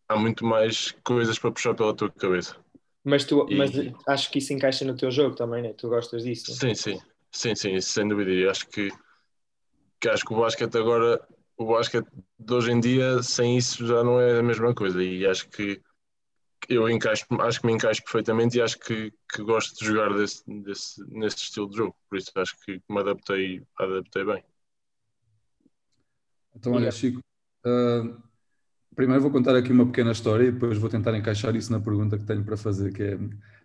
Há 0.08 0.16
muito 0.16 0.44
mais 0.44 0.92
coisas 1.04 1.38
para 1.38 1.52
puxar 1.52 1.74
pela 1.74 1.94
tua 1.94 2.10
cabeça. 2.10 2.56
Mas, 3.04 3.24
tu, 3.24 3.46
e... 3.48 3.56
mas 3.56 3.70
acho 4.06 4.30
que 4.30 4.38
isso 4.38 4.52
encaixa 4.52 4.84
no 4.84 4.96
teu 4.96 5.10
jogo 5.10 5.34
também, 5.34 5.62
né? 5.62 5.72
Tu 5.72 5.88
gostas 5.88 6.22
disso? 6.22 6.52
Sim, 6.52 6.74
sim, 6.74 7.00
sim, 7.30 7.54
sim, 7.54 7.80
sem 7.80 8.06
dúvida. 8.06 8.30
E 8.30 8.46
acho 8.46 8.68
que, 8.68 8.90
que 10.00 10.08
acho 10.08 10.24
que 10.24 10.34
o 10.34 10.40
basquete 10.40 10.76
agora, 10.76 11.20
o 11.56 11.66
basquete 11.66 12.06
de 12.38 12.54
hoje 12.54 12.72
em 12.72 12.80
dia, 12.80 13.22
sem 13.22 13.56
isso 13.56 13.86
já 13.86 14.04
não 14.04 14.20
é 14.20 14.38
a 14.38 14.42
mesma 14.42 14.74
coisa. 14.74 15.02
E 15.02 15.26
acho 15.26 15.48
que 15.48 15.80
eu 16.68 16.88
encaixo, 16.88 17.26
acho 17.40 17.60
que 17.60 17.66
me 17.66 17.72
encaixo 17.72 18.02
perfeitamente 18.02 18.58
e 18.58 18.62
acho 18.62 18.78
que, 18.78 19.12
que 19.32 19.42
gosto 19.42 19.78
de 19.78 19.86
jogar 19.86 20.12
desse, 20.14 20.42
desse, 20.62 21.04
nesse 21.08 21.36
estilo 21.36 21.68
de 21.68 21.76
jogo, 21.76 21.96
por 22.08 22.18
isso 22.18 22.30
acho 22.36 22.56
que 22.64 22.80
me 22.88 23.00
adaptei, 23.00 23.62
adaptei 23.78 24.24
bem. 24.24 24.44
Então, 26.54 26.72
olha, 26.72 26.90
Chico, 26.90 27.20
uh, 27.66 28.22
primeiro 28.94 29.22
vou 29.22 29.30
contar 29.30 29.56
aqui 29.56 29.72
uma 29.72 29.86
pequena 29.86 30.12
história 30.12 30.44
e 30.44 30.52
depois 30.52 30.78
vou 30.78 30.90
tentar 30.90 31.16
encaixar 31.16 31.56
isso 31.56 31.72
na 31.72 31.80
pergunta 31.80 32.18
que 32.18 32.24
tenho 32.24 32.44
para 32.44 32.56
fazer, 32.56 32.92
que 32.92 33.02
é 33.02 33.18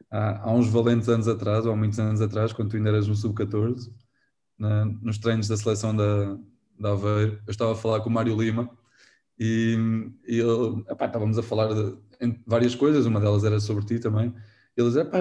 há, 0.09 0.49
há 0.49 0.53
uns 0.53 0.69
valentes 0.69 1.09
anos 1.09 1.27
atrás, 1.27 1.65
ou 1.65 1.73
há 1.73 1.75
muitos 1.75 1.99
anos 1.99 2.21
atrás, 2.21 2.53
quando 2.53 2.71
tu 2.71 2.77
ainda 2.77 2.89
eras 2.89 3.07
no 3.07 3.15
Sub-14, 3.15 3.91
nos 5.01 5.17
treinos 5.17 5.47
da 5.47 5.57
seleção 5.57 5.95
da, 5.95 6.37
da 6.79 6.91
Aveiro, 6.91 7.41
eu 7.45 7.51
estava 7.51 7.73
a 7.73 7.75
falar 7.75 8.01
com 8.01 8.09
o 8.09 8.13
Mário 8.13 8.35
Lima 8.35 8.69
e, 9.39 9.77
e 10.27 10.39
ele, 10.39 10.83
epá, 10.89 11.05
estávamos 11.05 11.37
a 11.37 11.43
falar 11.43 11.73
de, 11.73 11.97
várias 12.45 12.73
coisas, 12.75 13.05
uma 13.05 13.19
delas 13.19 13.43
era 13.43 13.59
sobre 13.59 13.85
ti 13.85 13.99
também. 13.99 14.33
Ele 14.75 14.87
dizia, 14.87 15.05
pá, 15.05 15.19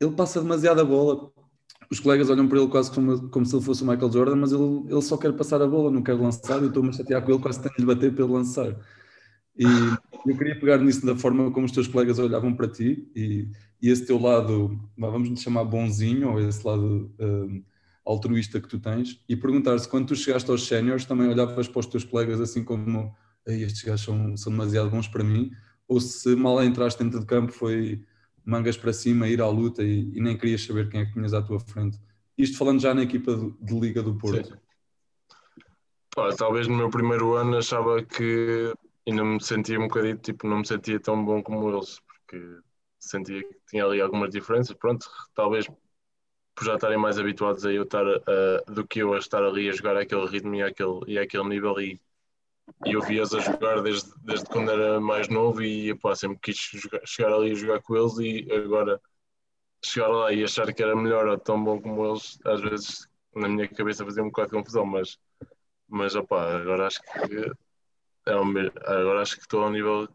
ele 0.00 0.12
passa 0.12 0.40
demasiada 0.40 0.84
bola. 0.84 1.32
Os 1.90 2.00
colegas 2.00 2.28
olham 2.28 2.46
para 2.46 2.58
ele 2.58 2.68
quase 2.68 2.90
como, 2.90 3.30
como 3.30 3.46
se 3.46 3.56
ele 3.56 3.64
fosse 3.64 3.82
o 3.82 3.86
Michael 3.86 4.12
Jordan, 4.12 4.36
mas 4.36 4.52
ele, 4.52 4.84
ele 4.88 5.02
só 5.02 5.16
quer 5.16 5.32
passar 5.32 5.62
a 5.62 5.66
bola, 5.66 5.90
não 5.90 6.02
quer 6.02 6.14
lançar. 6.14 6.60
Eu 6.60 6.68
estou-me 6.68 6.90
a 6.90 6.92
chatear 6.92 7.22
com 7.22 7.32
ele, 7.32 7.40
quase 7.40 7.62
tenho 7.62 7.74
de 7.78 7.86
bater 7.86 8.14
para 8.14 8.24
ele 8.24 8.32
lançar. 8.32 8.76
E 9.56 9.64
eu 9.64 10.36
queria 10.36 10.58
pegar 10.58 10.78
nisso 10.78 11.04
da 11.04 11.16
forma 11.16 11.50
como 11.50 11.66
os 11.66 11.72
teus 11.72 11.88
colegas 11.88 12.18
olhavam 12.18 12.54
para 12.54 12.68
ti 12.68 13.10
e, 13.16 13.48
e 13.82 13.88
esse 13.88 14.06
teu 14.06 14.20
lado, 14.20 14.78
vamos 14.96 15.28
lhe 15.28 15.36
chamar 15.36 15.64
bonzinho, 15.64 16.30
ou 16.30 16.40
esse 16.40 16.64
lado 16.64 17.12
um, 17.18 17.62
altruísta 18.04 18.60
que 18.60 18.68
tu 18.68 18.78
tens, 18.78 19.20
e 19.28 19.34
perguntar 19.34 19.76
se 19.78 19.88
quando 19.88 20.08
tu 20.08 20.16
chegaste 20.16 20.48
aos 20.48 20.66
séniores 20.66 21.04
também 21.04 21.28
olhavas 21.28 21.66
para 21.66 21.80
os 21.80 21.86
teus 21.86 22.04
colegas 22.04 22.40
assim 22.40 22.62
como 22.62 23.12
estes 23.52 23.82
gajos 23.82 24.04
são, 24.04 24.36
são 24.36 24.52
demasiado 24.52 24.90
bons 24.90 25.08
para 25.08 25.24
mim, 25.24 25.50
ou 25.86 26.00
se 26.00 26.34
mal 26.36 26.62
entraste 26.62 27.02
dentro 27.02 27.20
de 27.20 27.26
campo 27.26 27.52
foi 27.52 28.04
mangas 28.44 28.76
para 28.76 28.92
cima, 28.92 29.28
ir 29.28 29.42
à 29.42 29.48
luta 29.48 29.82
e, 29.82 30.10
e, 30.14 30.20
nem 30.20 30.36
querias 30.36 30.64
saber 30.64 30.88
quem 30.88 31.00
é 31.00 31.06
que 31.06 31.12
tinhas 31.12 31.34
à 31.34 31.42
tua 31.42 31.60
frente. 31.60 31.98
Isto 32.36 32.56
falando 32.56 32.80
já 32.80 32.94
na 32.94 33.02
equipa 33.02 33.36
de, 33.60 33.78
Liga 33.78 34.02
do 34.02 34.14
Porto. 34.14 34.58
Pá, 36.14 36.34
talvez 36.34 36.66
no 36.66 36.76
meu 36.76 36.88
primeiro 36.88 37.34
ano 37.34 37.58
achava 37.58 38.02
que 38.02 38.72
ainda 39.06 39.22
me 39.22 39.42
sentia 39.42 39.78
um 39.78 39.86
bocadinho, 39.86 40.16
tipo, 40.16 40.46
não 40.46 40.58
me 40.58 40.66
sentia 40.66 40.98
tão 40.98 41.22
bom 41.22 41.42
como 41.42 41.68
eles, 41.68 42.00
porque 42.06 42.42
sentia 42.98 43.42
que 43.42 43.56
tinha 43.68 43.84
ali 43.84 44.00
algumas 44.00 44.30
diferenças. 44.30 44.74
Pronto, 44.74 45.06
talvez 45.34 45.66
por 46.54 46.64
já 46.64 46.74
estarem 46.74 46.98
mais 46.98 47.18
habituados 47.18 47.64
a 47.66 47.72
eu 47.72 47.84
estar 47.84 48.04
do 48.66 48.86
que 48.86 49.00
eu 49.00 49.12
a 49.12 49.18
estar 49.18 49.42
ali 49.42 49.68
a 49.68 49.72
jogar 49.72 49.96
aquele 49.96 50.26
ritmo 50.26 50.54
e 50.54 50.62
aquele, 50.62 51.00
e 51.06 51.18
aquele 51.18 51.48
nível 51.48 51.78
e 51.80 52.00
e 52.86 52.92
eu 52.92 53.02
via-os 53.02 53.34
a 53.34 53.40
jogar 53.40 53.82
desde, 53.82 54.10
desde 54.22 54.46
quando 54.46 54.70
era 54.70 55.00
mais 55.00 55.28
novo 55.28 55.62
e 55.62 55.94
pá, 55.98 56.14
sempre 56.14 56.38
quis 56.40 56.56
jogar, 56.56 57.00
chegar 57.04 57.32
ali 57.32 57.52
e 57.52 57.56
jogar 57.56 57.82
com 57.82 57.96
eles 57.96 58.18
e 58.18 58.52
agora 58.52 59.00
chegar 59.84 60.08
lá 60.08 60.32
e 60.32 60.44
achar 60.44 60.72
que 60.72 60.82
era 60.82 60.96
melhor 60.96 61.26
ou 61.26 61.38
tão 61.38 61.62
bom 61.62 61.80
como 61.80 62.06
eles, 62.06 62.38
às 62.44 62.60
vezes 62.60 63.08
na 63.34 63.48
minha 63.48 63.68
cabeça 63.68 64.04
fazia 64.04 64.22
um 64.22 64.26
bocado 64.28 64.48
de 64.50 64.56
confusão, 64.56 64.84
mas, 64.84 65.18
mas 65.88 66.14
opá, 66.14 66.56
agora 66.56 66.86
acho 66.86 67.00
que 67.02 67.52
é 68.26 68.36
um, 68.36 68.52
agora 68.84 69.22
acho 69.22 69.36
que 69.36 69.42
estou 69.42 69.62
ao 69.62 69.70
nível 69.70 70.08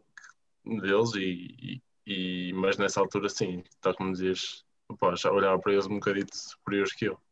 deles 0.64 1.14
e, 1.14 1.80
e, 2.06 2.48
e 2.50 2.52
mas 2.54 2.76
nessa 2.78 3.00
altura 3.00 3.28
sim, 3.28 3.62
tal 3.80 3.94
como 3.94 4.12
dizias, 4.12 4.64
opá, 4.88 5.14
já 5.14 5.30
olhava 5.30 5.58
para 5.60 5.72
eles 5.72 5.86
um 5.86 5.94
bocadinho 5.94 6.26
superiores 6.32 6.94
que 6.94 7.06
eu. 7.06 7.23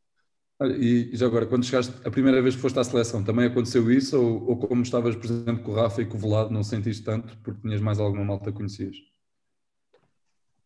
E 0.66 1.16
já 1.16 1.26
agora, 1.26 1.46
quando 1.46 1.64
chegaste, 1.64 1.94
a 2.06 2.10
primeira 2.10 2.40
vez 2.42 2.54
que 2.54 2.60
foste 2.60 2.78
à 2.78 2.84
seleção, 2.84 3.24
também 3.24 3.46
aconteceu 3.46 3.90
isso? 3.90 4.20
Ou, 4.20 4.50
ou 4.50 4.56
como 4.56 4.82
estavas, 4.82 5.16
por 5.16 5.24
exemplo, 5.26 5.62
com 5.62 5.72
o 5.72 5.74
Rafa 5.74 6.02
e 6.02 6.06
com 6.06 6.16
o 6.16 6.20
Velado, 6.20 6.50
não 6.50 6.62
sentiste 6.62 7.02
tanto 7.04 7.36
porque 7.38 7.60
tinhas 7.62 7.80
mais 7.80 7.98
alguma 8.00 8.24
malta 8.24 8.50
que 8.50 8.56
conhecias? 8.58 8.96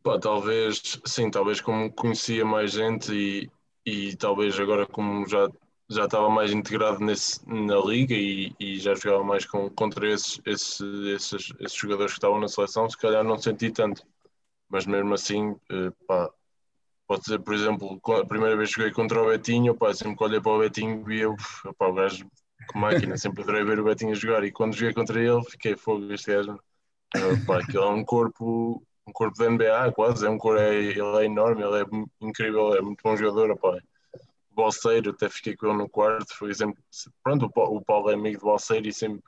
Pá, 0.02 0.18
talvez, 0.18 1.00
sim, 1.04 1.30
talvez 1.30 1.60
como 1.60 1.92
conhecia 1.92 2.44
mais 2.44 2.70
gente 2.72 3.12
e, 3.12 3.50
e 3.84 4.16
talvez 4.16 4.58
agora 4.58 4.86
como 4.86 5.26
já, 5.28 5.48
já 5.90 6.04
estava 6.04 6.30
mais 6.30 6.52
integrado 6.52 7.00
nesse, 7.00 7.40
na 7.48 7.76
liga 7.80 8.14
e, 8.14 8.54
e 8.60 8.78
já 8.78 8.94
jogava 8.94 9.24
mais 9.24 9.44
com, 9.44 9.68
contra 9.70 10.08
esses, 10.08 10.40
esses, 10.46 10.80
esses, 10.80 11.52
esses 11.60 11.76
jogadores 11.76 12.12
que 12.12 12.18
estavam 12.18 12.38
na 12.40 12.48
seleção, 12.48 12.88
se 12.88 12.96
calhar 12.96 13.24
não 13.24 13.36
senti 13.38 13.70
tanto. 13.70 14.02
Mas 14.68 14.86
mesmo 14.86 15.14
assim, 15.14 15.56
eh, 15.70 15.92
pá, 16.06 16.30
Pode 17.06 17.24
ser, 17.24 17.38
por 17.38 17.54
exemplo, 17.54 18.00
a 18.20 18.26
primeira 18.26 18.56
vez 18.56 18.70
que 18.70 18.76
joguei 18.80 18.92
contra 18.92 19.22
o 19.22 19.26
Betinho, 19.26 19.76
pá, 19.76 19.94
sempre 19.94 20.16
que 20.16 20.24
olhei 20.24 20.40
para 20.40 20.52
o 20.52 20.58
Betinho 20.58 21.04
vi 21.04 21.20
eu, 21.20 21.36
pá, 21.78 21.86
o 21.86 21.94
gajo 21.94 22.26
com 22.68 22.78
máquina, 22.80 23.16
sempre 23.16 23.42
adorei 23.42 23.64
ver 23.64 23.78
o 23.78 23.84
Betinho 23.84 24.14
jogar 24.14 24.42
e 24.42 24.50
quando 24.50 24.74
joguei 24.74 24.92
contra 24.92 25.22
ele 25.22 25.44
fiquei 25.44 25.76
fogo, 25.76 26.12
este 26.12 26.32
gajo, 26.32 26.58
pá, 27.46 27.60
aquilo 27.60 27.84
é 27.84 27.90
um 27.90 28.04
corpo, 28.04 28.82
um 29.06 29.12
corpo 29.12 29.38
de 29.38 29.48
NBA 29.48 29.92
quase, 29.92 30.26
é 30.26 30.30
um 30.30 30.36
corpo, 30.36 30.60
é, 30.60 30.74
ele 30.74 31.00
é 31.00 31.24
enorme, 31.24 31.62
ele 31.62 31.82
é 31.82 31.84
incrível, 32.20 32.74
é 32.74 32.80
muito 32.80 33.00
bom 33.04 33.16
jogador, 33.16 33.56
pá. 33.56 33.78
Balseiro, 34.50 35.10
até 35.10 35.28
fiquei 35.28 35.54
com 35.54 35.66
ele 35.66 35.76
no 35.76 35.88
quarto, 35.88 36.34
foi 36.34 36.54
sempre, 36.54 36.82
pronto, 37.22 37.48
o 37.54 37.84
Paulo 37.84 38.10
é 38.10 38.14
amigo 38.14 38.38
de 38.38 38.44
Balseiro 38.44 38.88
e 38.88 38.92
sempre, 38.92 39.22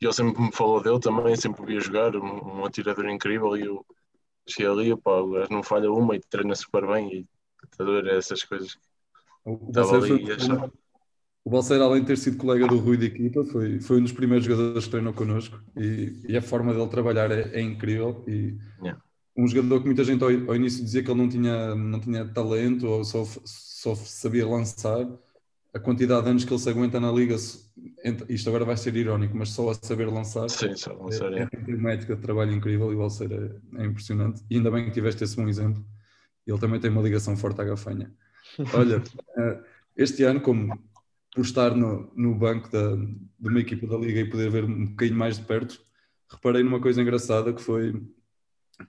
ele 0.00 0.12
sempre 0.12 0.42
me 0.42 0.52
falou 0.52 0.82
dele 0.82 1.00
também, 1.00 1.34
sempre 1.36 1.64
via 1.64 1.80
jogar, 1.80 2.14
um, 2.16 2.58
um 2.60 2.64
atirador 2.66 3.08
incrível 3.08 3.56
e 3.56 3.62
eu 3.62 3.86
cheguei 4.50 4.70
ali, 4.70 4.96
pá, 4.96 5.20
o 5.20 5.30
gajo 5.30 5.48
não 5.50 5.62
falha 5.62 5.90
uma 5.90 6.16
e 6.16 6.20
treina 6.20 6.54
super 6.54 6.86
bem 6.86 7.12
e 7.12 7.26
está 7.64 7.84
a 7.84 7.86
ver 7.86 8.06
essas 8.08 8.42
coisas. 8.42 8.76
O 11.44 11.50
Balseiro, 11.50 11.82
além 11.82 12.02
de 12.02 12.08
ter 12.08 12.18
sido 12.18 12.36
colega 12.36 12.66
do 12.66 12.76
Rui 12.76 12.98
de 12.98 13.06
equipa, 13.06 13.42
foi, 13.46 13.80
foi 13.80 13.98
um 13.98 14.02
dos 14.02 14.12
primeiros 14.12 14.44
jogadores 14.44 14.84
que 14.84 14.90
treinou 14.90 15.14
connosco 15.14 15.58
e, 15.74 16.12
e 16.28 16.36
a 16.36 16.42
forma 16.42 16.74
dele 16.74 16.88
trabalhar 16.88 17.30
é, 17.30 17.50
é 17.54 17.60
incrível. 17.62 18.22
E 18.28 18.58
yeah. 18.82 19.00
um 19.34 19.46
jogador 19.48 19.80
que 19.80 19.86
muita 19.86 20.04
gente 20.04 20.22
ao, 20.22 20.28
ao, 20.28 20.56
início 20.56 20.84
dizia 20.84 21.02
que 21.02 21.10
ele 21.10 21.18
não 21.18 21.28
tinha, 21.28 21.74
não 21.74 22.00
tinha 22.00 22.26
talento 22.28 22.86
ou 22.86 23.02
só, 23.02 23.24
só 23.24 23.94
sabia 23.94 24.46
lançar 24.46 25.08
a 25.72 25.78
quantidade 25.78 26.24
de 26.24 26.30
anos 26.30 26.44
que 26.44 26.52
ele 26.52 26.60
se 26.60 26.68
aguenta 26.68 27.00
na 27.00 27.10
liga, 27.10 27.36
isto 28.28 28.48
agora 28.48 28.64
vai 28.64 28.76
ser 28.76 28.94
irónico, 28.96 29.36
mas 29.36 29.50
só 29.50 29.70
a 29.70 29.74
saber 29.74 30.06
lançar, 30.06 30.48
Sim, 30.48 30.76
só 30.76 30.92
lançar 30.92 31.32
é, 31.32 31.42
é. 31.42 31.48
é 31.52 31.74
uma 31.74 31.92
ética 31.92 32.14
de 32.14 32.22
trabalho 32.22 32.52
incrível 32.52 32.92
e 32.92 32.94
o 32.94 33.02
Alceira 33.02 33.60
é, 33.76 33.82
é, 33.82 33.86
impressionante. 33.86 34.42
E 34.48 34.56
ainda 34.56 34.70
bem 34.70 34.84
que 34.84 34.90
tiveste 34.92 35.24
esse 35.24 35.36
bom 35.36 35.48
exemplo. 35.48 35.84
Ele 36.46 36.58
também 36.58 36.80
tem 36.80 36.90
uma 36.90 37.02
ligação 37.02 37.36
forte 37.36 37.60
à 37.60 37.64
gafanha. 37.64 38.12
Olha, 38.74 38.98
uh, 38.98 39.64
este 39.96 40.22
ano, 40.24 40.40
como 40.40 40.78
por 41.34 41.42
estar 41.42 41.74
no, 41.74 42.10
no 42.16 42.34
banco 42.34 42.70
da, 42.70 42.94
de 42.96 43.48
uma 43.48 43.60
equipa 43.60 43.86
da 43.86 43.96
Liga 43.96 44.20
e 44.20 44.30
poder 44.30 44.50
ver 44.50 44.64
um 44.64 44.86
bocadinho 44.86 45.18
mais 45.18 45.38
de 45.38 45.44
perto, 45.44 45.80
reparei 46.30 46.62
numa 46.62 46.80
coisa 46.80 47.02
engraçada 47.02 47.52
que 47.52 47.60
foi 47.60 47.94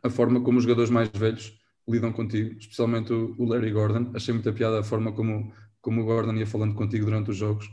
a 0.04 0.10
forma 0.10 0.42
como 0.42 0.58
os 0.58 0.64
jogadores 0.64 0.90
mais 0.90 1.10
velhos 1.10 1.60
lidam 1.88 2.12
contigo, 2.12 2.58
especialmente 2.60 3.12
o, 3.12 3.46
Larry 3.46 3.72
Gordon. 3.72 4.12
Achei 4.14 4.34
muita 4.34 4.54
piada 4.54 4.80
a 4.80 4.84
forma 4.84 5.12
como, 5.12 5.52
como 5.82 6.02
o 6.02 6.06
Gordon 6.06 6.36
ia 6.36 6.46
falando 6.46 6.76
contigo 6.76 7.06
durante 7.06 7.32
os 7.32 7.38
jogos. 7.38 7.70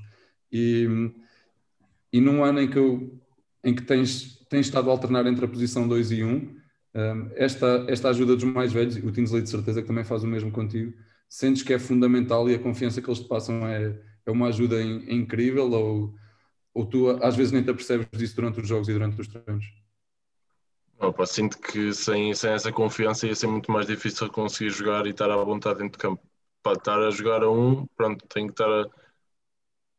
E, 0.51 0.87
e 2.17 2.21
num 2.21 2.43
ano 2.43 2.63
em 2.63 2.69
que, 2.69 2.79
eu, 2.79 3.21
em 3.63 3.75
que 3.75 3.83
tens, 3.83 4.39
tens 4.49 4.67
estado 4.67 4.89
a 4.89 4.93
alternar 4.93 5.27
entre 5.27 5.45
a 5.45 5.49
posição 5.49 5.87
2 5.87 6.13
e 6.13 6.25
1, 6.25 6.29
um, 6.29 7.31
esta, 7.35 7.85
esta 7.89 8.09
ajuda 8.09 8.35
dos 8.35 8.45
mais 8.45 8.73
velhos, 8.73 8.97
o 8.97 9.13
Tinsley 9.13 9.43
de 9.43 9.51
certeza 9.51 9.83
que 9.83 9.89
também 9.89 10.03
faz 10.03 10.25
o 10.25 10.27
mesmo 10.27 10.51
contigo, 10.51 10.95
sentes 11.29 11.63
que 11.63 11.75
é 11.75 11.79
fundamental 11.79 12.49
e 12.49 12.55
a 12.55 12.59
confiança 12.59 13.03
que 13.03 13.11
eles 13.11 13.21
te 13.21 13.29
passam 13.29 13.67
é, 13.67 14.01
é 14.25 14.31
uma 14.31 14.49
ajuda 14.49 14.81
in, 14.81 15.05
é 15.07 15.13
incrível 15.13 15.71
ou, 15.71 16.15
ou 16.73 16.87
tu 16.87 17.11
às 17.23 17.37
vezes 17.37 17.53
nem 17.53 17.63
te 17.63 17.69
apercebes 17.69 18.07
disso 18.13 18.35
durante 18.35 18.63
os 18.63 18.67
jogos 18.67 18.89
e 18.89 18.95
durante 18.95 19.21
os 19.21 19.29
treinos? 19.29 19.67
Opa, 20.99 21.27
sinto 21.27 21.59
que 21.61 21.93
sem, 21.93 22.33
sem 22.33 22.53
essa 22.53 22.73
confiança 22.73 23.27
ia 23.27 23.35
ser 23.35 23.47
muito 23.47 23.71
mais 23.71 23.87
difícil 23.87 24.31
conseguir 24.31 24.71
jogar 24.71 25.07
e 25.07 25.11
estar 25.11 25.31
à 25.31 25.37
vontade 25.37 25.81
dentro 25.81 25.99
de 25.99 26.03
campo. 26.03 26.23
Para 26.63 26.79
estar 26.79 26.99
a 26.99 27.11
jogar 27.11 27.43
a 27.43 27.51
um, 27.51 27.85
pronto, 27.95 28.27
tenho 28.27 28.47
que 28.47 28.55
estar 28.55 28.71
a... 28.71 28.89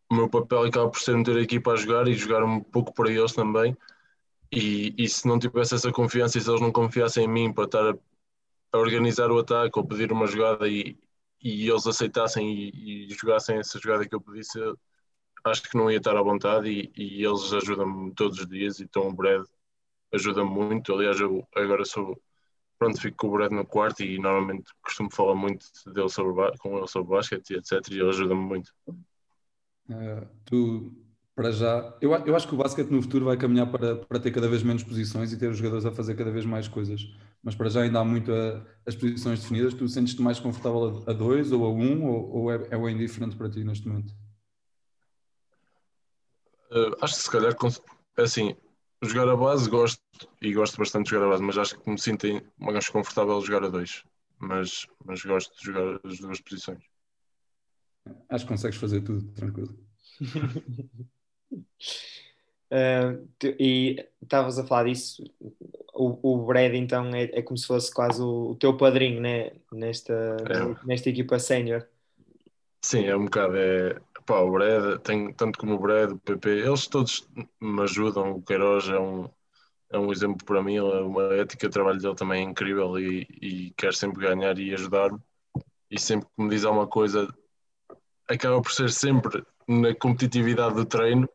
O 0.09 0.15
meu 0.15 0.29
papel 0.29 0.63
acaba 0.63 0.89
por 0.89 0.99
ser 0.99 1.17
meter 1.17 1.37
a 1.37 1.41
equipa 1.41 1.73
a 1.73 1.75
jogar 1.75 2.07
e 2.07 2.13
jogar 2.13 2.43
um 2.43 2.61
pouco 2.61 2.93
para 2.93 3.11
eles 3.11 3.33
também. 3.33 3.75
E, 4.51 4.93
e 4.97 5.09
se 5.09 5.27
não 5.27 5.39
tivesse 5.39 5.75
essa 5.75 5.91
confiança 5.91 6.37
e 6.37 6.41
se 6.41 6.49
eles 6.49 6.61
não 6.61 6.71
confiassem 6.71 7.25
em 7.25 7.27
mim 7.27 7.53
para 7.53 7.65
estar 7.65 7.89
a, 7.91 7.97
a 8.73 8.77
organizar 8.79 9.31
o 9.31 9.39
ataque 9.39 9.77
ou 9.79 9.85
pedir 9.87 10.11
uma 10.11 10.27
jogada 10.27 10.67
e, 10.69 10.97
e 11.41 11.69
eles 11.69 11.87
aceitassem 11.87 12.47
e, 12.49 13.07
e, 13.07 13.13
jogassem 13.13 13.57
essa 13.59 13.79
jogada 13.79 14.07
que 14.07 14.15
eu 14.15 14.21
pedisse, 14.21 14.59
acho 15.45 15.63
que 15.63 15.77
não 15.77 15.89
ia 15.91 15.97
estar 15.97 16.15
à 16.17 16.21
vontade 16.21 16.69
e, 16.69 16.91
e 16.95 17.25
eles 17.25 17.51
ajudam-me 17.53 18.13
todos 18.13 18.39
os 18.39 18.47
dias 18.47 18.79
e 18.79 18.83
estão 18.85 19.07
o 19.09 19.13
Brad 19.13 19.45
ajuda-me 20.13 20.49
muito. 20.49 20.93
Aliás, 20.93 21.19
eu 21.19 21.47
agora 21.55 21.85
sou 21.85 22.21
pronto, 22.79 23.01
fico 23.01 23.17
com 23.17 23.27
o 23.29 23.31
Brad 23.33 23.51
no 23.51 23.65
quarto 23.65 24.03
e 24.03 24.19
normalmente 24.19 24.71
costumo 24.81 25.11
falar 25.11 25.35
muito 25.35 25.65
dele 25.93 26.09
sobre, 26.09 26.57
com 26.59 26.77
ele 26.77 26.87
sobre 26.87 27.09
basquete 27.15 27.55
etc. 27.55 27.73
E 27.91 27.99
ele 27.99 28.09
ajuda-me 28.09 28.41
muito. 28.41 28.71
Uh, 29.89 30.27
tu, 30.45 30.91
para 31.35 31.51
já, 31.51 31.95
eu, 32.01 32.11
eu 32.13 32.35
acho 32.35 32.47
que 32.47 32.55
o 32.55 32.57
basquete 32.57 32.89
no 32.89 33.01
futuro 33.01 33.25
vai 33.25 33.37
caminhar 33.37 33.71
para, 33.71 33.95
para 33.95 34.19
ter 34.19 34.31
cada 34.31 34.49
vez 34.49 34.63
menos 34.63 34.83
posições 34.83 35.31
e 35.31 35.37
ter 35.37 35.49
os 35.49 35.57
jogadores 35.57 35.85
a 35.85 35.91
fazer 35.91 36.15
cada 36.15 36.31
vez 36.31 36.45
mais 36.45 36.67
coisas. 36.67 37.07
Mas 37.43 37.55
para 37.55 37.69
já 37.69 37.81
ainda 37.81 37.99
há 37.99 38.03
muito 38.03 38.33
a, 38.33 38.65
as 38.85 38.95
posições 38.95 39.41
definidas. 39.41 39.73
Tu 39.73 39.87
sentes-te 39.87 40.21
mais 40.21 40.39
confortável 40.39 41.03
a, 41.07 41.11
a 41.11 41.13
dois 41.13 41.51
ou 41.51 41.63
a 41.63 41.69
um 41.69 42.05
ou, 42.05 42.31
ou 42.31 42.51
é, 42.51 42.67
é 42.71 42.77
o 42.77 42.89
indiferente 42.89 43.35
para 43.35 43.49
ti 43.49 43.63
neste 43.63 43.87
momento? 43.87 44.13
Uh, 46.71 46.97
acho 47.01 47.15
que 47.15 47.21
se 47.21 47.31
calhar, 47.31 47.55
assim, 48.17 48.55
jogar 49.01 49.29
a 49.29 49.37
base 49.37 49.69
gosto 49.69 50.01
e 50.41 50.51
gosto 50.53 50.77
bastante 50.77 51.05
de 51.05 51.11
jogar 51.11 51.27
a 51.27 51.29
base, 51.29 51.43
mas 51.43 51.57
acho 51.57 51.79
que 51.79 51.89
me 51.89 51.99
sinto 51.99 52.27
mais 52.57 52.89
confortável 52.89 53.39
jogar 53.41 53.63
a 53.63 53.69
dois. 53.69 54.03
Mas, 54.39 54.87
mas 55.05 55.23
gosto 55.23 55.55
de 55.57 55.65
jogar 55.65 55.99
as 56.03 56.19
duas 56.19 56.41
posições. 56.41 56.83
Acho 58.29 58.45
que 58.45 58.51
consegues 58.51 58.77
fazer 58.77 59.01
tudo 59.01 59.23
tranquilo. 59.33 59.75
uh, 62.71 63.27
e 63.59 64.05
estavas 64.21 64.59
a 64.59 64.65
falar 64.65 64.85
disso. 64.85 65.23
O, 65.93 66.33
o 66.33 66.45
Brad, 66.45 66.73
então, 66.75 67.07
é, 67.15 67.23
é 67.23 67.41
como 67.41 67.57
se 67.57 67.65
fosse 67.65 67.91
quase 67.93 68.21
o, 68.21 68.51
o 68.51 68.55
teu 68.55 68.77
padrinho 68.77 69.19
né? 69.19 69.51
nesta, 69.71 70.13
é. 70.13 70.85
nesta 70.85 71.09
equipa 71.09 71.39
sénior. 71.39 71.87
Sim, 72.81 73.05
é 73.05 73.15
um 73.15 73.25
bocado. 73.25 73.57
É, 73.57 73.99
pá, 74.25 74.39
o 74.41 74.51
Brad, 74.51 74.99
tem, 75.01 75.33
tanto 75.33 75.57
como 75.57 75.73
o 75.73 75.79
Brad, 75.79 76.11
o 76.11 76.19
PP, 76.19 76.49
eles 76.49 76.87
todos 76.87 77.27
me 77.59 77.81
ajudam. 77.81 78.33
O 78.33 78.41
Queiroz 78.43 78.87
é 78.89 78.99
um, 78.99 79.29
é 79.89 79.97
um 79.97 80.11
exemplo 80.11 80.45
para 80.45 80.61
mim, 80.61 80.79
uma 80.79 81.33
ética 81.35 81.67
de 81.67 81.73
trabalho 81.73 81.99
dele 81.99 82.15
também 82.15 82.45
é 82.45 82.49
incrível 82.49 82.99
e, 82.99 83.27
e 83.41 83.73
quer 83.77 83.93
sempre 83.93 84.21
ganhar 84.21 84.57
e 84.59 84.73
ajudar-me. 84.73 85.19
E 85.89 85.99
sempre 85.99 86.27
que 86.27 86.43
me 86.43 86.49
diz 86.49 86.65
alguma 86.65 86.87
coisa, 86.87 87.33
acaba 88.27 88.61
por 88.61 88.71
ser 88.71 88.89
sempre 88.89 89.43
na 89.67 89.93
competitividade 89.95 90.75
do 90.75 90.85
treino. 90.85 91.29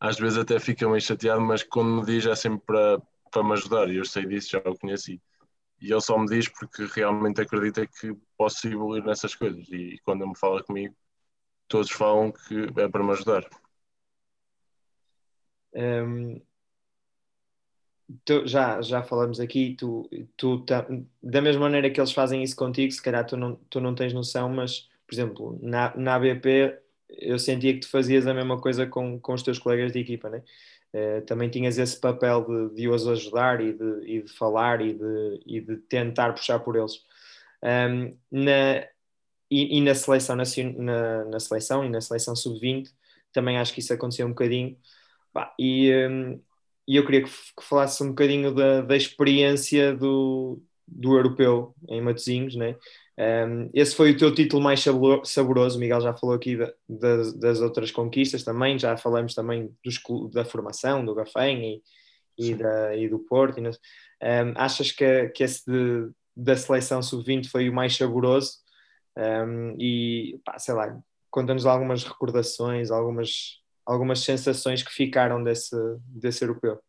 Às 0.00 0.18
vezes 0.18 0.38
até 0.38 0.58
fica 0.60 0.88
meio 0.88 1.00
chateado, 1.00 1.40
mas 1.40 1.62
quando 1.62 2.00
me 2.00 2.06
diz 2.06 2.24
é 2.26 2.34
sempre 2.34 2.60
para, 2.64 3.02
para 3.30 3.42
me 3.42 3.52
ajudar. 3.52 3.90
E 3.90 3.96
eu 3.96 4.04
sei 4.04 4.26
disso, 4.26 4.50
já 4.50 4.58
o 4.58 4.78
conheci. 4.78 5.20
E 5.80 5.92
ele 5.92 6.00
só 6.00 6.18
me 6.18 6.26
diz 6.26 6.48
porque 6.48 6.86
realmente 6.86 7.40
acredita 7.40 7.86
que 7.86 8.14
posso 8.36 8.66
evoluir 8.66 9.04
nessas 9.04 9.34
coisas. 9.34 9.68
E 9.70 9.98
quando 10.04 10.22
ele 10.22 10.30
me 10.30 10.38
fala 10.38 10.62
comigo, 10.62 10.94
todos 11.68 11.90
falam 11.90 12.32
que 12.32 12.80
é 12.80 12.88
para 12.88 13.02
me 13.02 13.12
ajudar. 13.12 13.44
Um, 15.74 16.40
tu, 18.24 18.46
já, 18.46 18.80
já 18.80 19.02
falamos 19.02 19.38
aqui, 19.38 19.74
tu, 19.78 20.08
tu 20.36 20.64
da 21.22 21.42
mesma 21.42 21.62
maneira 21.62 21.90
que 21.90 22.00
eles 22.00 22.12
fazem 22.12 22.42
isso 22.42 22.56
contigo, 22.56 22.90
se 22.90 23.02
calhar 23.02 23.24
tu 23.26 23.36
não, 23.36 23.56
tu 23.68 23.80
não 23.80 23.94
tens 23.94 24.12
noção, 24.12 24.48
mas, 24.48 24.88
por 25.08 25.14
exemplo, 25.14 25.58
na, 25.62 25.96
na 25.96 26.14
ABP 26.16 26.78
eu 27.08 27.38
sentia 27.38 27.72
que 27.72 27.80
tu 27.80 27.90
fazias 27.90 28.26
a 28.26 28.34
mesma 28.34 28.60
coisa 28.60 28.86
com, 28.86 29.18
com 29.18 29.32
os 29.32 29.42
teus 29.42 29.58
colegas 29.58 29.90
de 29.92 30.00
equipa, 30.00 30.28
né? 30.28 30.42
Uh, 30.92 31.22
também 31.26 31.50
tinhas 31.50 31.78
esse 31.78 31.98
papel 31.98 32.44
de, 32.44 32.74
de 32.74 32.88
os 32.88 33.06
ajudar 33.08 33.60
e 33.60 33.72
de, 33.72 34.00
e 34.06 34.22
de 34.22 34.32
falar 34.32 34.80
e 34.80 34.94
de, 34.94 35.40
e 35.46 35.60
de 35.60 35.76
tentar 35.76 36.32
puxar 36.34 36.58
por 36.60 36.76
eles. 36.76 37.02
Um, 37.62 38.16
na, 38.30 38.86
e, 39.50 39.78
e 39.78 39.80
na 39.80 39.94
seleção 39.94 40.36
na, 40.36 41.24
na, 41.24 41.40
seleção 41.40 41.84
e 41.84 41.88
na 41.88 42.00
seleção 42.00 42.36
sub-20 42.36 42.90
também 43.32 43.58
acho 43.58 43.74
que 43.74 43.80
isso 43.80 43.92
aconteceu 43.92 44.26
um 44.26 44.30
bocadinho 44.30 44.76
Bah, 45.32 45.54
e, 45.58 45.92
um, 46.08 46.40
e 46.86 46.96
eu 46.96 47.04
queria 47.04 47.22
que, 47.24 47.30
que 47.30 47.62
falasse 47.62 48.02
um 48.02 48.08
bocadinho 48.08 48.54
da, 48.54 48.82
da 48.82 48.96
experiência 48.96 49.94
do, 49.94 50.62
do 50.86 51.16
europeu 51.16 51.74
em 51.88 52.00
Matosinhos, 52.00 52.56
né? 52.56 52.76
Um, 53.18 53.68
esse 53.74 53.96
foi 53.96 54.12
o 54.12 54.16
teu 54.16 54.32
título 54.32 54.62
mais 54.62 54.80
saboroso, 55.24 55.76
o 55.76 55.80
Miguel 55.80 56.00
já 56.00 56.14
falou 56.14 56.36
aqui 56.36 56.56
da, 56.56 56.72
das, 56.88 57.32
das, 57.34 57.60
outras 57.60 57.90
conquistas 57.90 58.44
também, 58.44 58.78
já 58.78 58.96
falamos 58.96 59.34
também 59.34 59.74
dos, 59.84 60.00
da 60.30 60.44
formação, 60.44 61.04
do 61.04 61.16
Gafém 61.16 61.82
e, 62.38 62.50
e, 62.50 62.54
da, 62.54 62.94
e 62.94 63.08
do 63.08 63.18
Porto. 63.18 63.58
E 63.58 63.68
um, 63.68 63.72
achas 64.54 64.92
que, 64.92 65.30
que 65.30 65.42
esse 65.42 65.68
de, 65.68 66.12
da 66.36 66.56
seleção 66.56 67.02
sub-20 67.02 67.48
foi 67.50 67.68
o 67.68 67.74
mais 67.74 67.96
saboroso? 67.96 68.52
Um, 69.16 69.74
e 69.80 70.40
pá, 70.44 70.56
sei 70.60 70.74
lá, 70.74 70.96
conta-nos 71.28 71.66
algumas 71.66 72.04
recordações, 72.04 72.92
algumas, 72.92 73.60
algumas 73.84 74.20
sensações 74.20 74.84
que 74.84 74.92
ficaram 74.92 75.42
desse, 75.42 75.74
desse 76.06 76.44
europeu. 76.44 76.80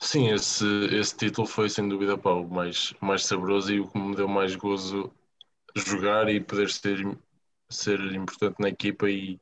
Sim, 0.00 0.30
esse, 0.32 0.64
esse 0.94 1.16
título 1.16 1.46
foi 1.46 1.68
sem 1.68 1.88
dúvida 1.88 2.16
pá, 2.16 2.30
o 2.30 2.48
mais, 2.48 2.94
mais 3.00 3.26
saboroso 3.26 3.72
e 3.72 3.80
o 3.80 3.88
que 3.88 3.98
me 3.98 4.14
deu 4.14 4.28
mais 4.28 4.54
gozo 4.54 5.12
jogar 5.76 6.28
e 6.28 6.40
poder 6.40 6.70
ser, 6.70 6.98
ser 7.68 8.00
importante 8.14 8.60
na 8.60 8.68
equipa 8.68 9.10
e, 9.10 9.40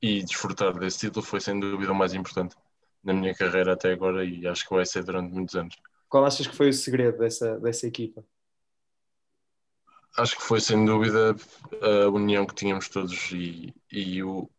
e 0.00 0.22
desfrutar 0.22 0.78
desse 0.78 1.00
título 1.00 1.24
foi 1.24 1.40
sem 1.40 1.58
dúvida 1.58 1.92
o 1.92 1.94
mais 1.94 2.14
importante 2.14 2.56
na 3.02 3.14
minha 3.14 3.34
carreira 3.34 3.72
até 3.72 3.92
agora 3.92 4.24
e 4.24 4.46
acho 4.46 4.68
que 4.68 4.74
vai 4.74 4.84
ser 4.84 5.02
durante 5.02 5.32
muitos 5.32 5.54
anos. 5.54 5.76
Qual 6.08 6.24
achas 6.24 6.46
que 6.46 6.56
foi 6.56 6.68
o 6.68 6.72
segredo 6.72 7.18
dessa, 7.18 7.58
dessa 7.58 7.86
equipa? 7.86 8.24
Acho 10.18 10.36
que 10.36 10.42
foi 10.42 10.60
sem 10.60 10.84
dúvida 10.84 11.34
a 11.80 12.08
união 12.08 12.44
que 12.44 12.54
tínhamos 12.54 12.88
todos 12.88 13.30
e, 13.32 13.72
e 13.90 14.22
o, 14.22 14.50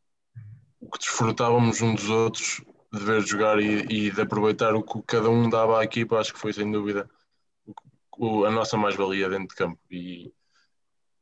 o 0.79 0.89
que 0.89 0.97
desfrutávamos 0.97 1.81
uns 1.81 2.01
dos 2.01 2.09
outros 2.09 2.61
de 2.91 2.99
ver 2.99 3.21
jogar 3.21 3.59
e, 3.59 3.85
e, 3.89 4.11
de 4.11 4.21
aproveitar 4.21 4.75
o 4.75 4.83
que 4.83 5.01
cada 5.03 5.29
um 5.29 5.49
dava 5.49 5.79
à 5.79 5.83
equipa, 5.83 6.19
acho 6.19 6.33
que 6.33 6.39
foi 6.39 6.51
sem 6.51 6.69
dúvida 6.69 7.09
o, 8.17 8.45
a 8.45 8.51
nossa 8.51 8.77
mais-valia 8.77 9.29
dentro 9.29 9.47
de 9.47 9.55
campo. 9.55 9.79
E, 9.89 10.33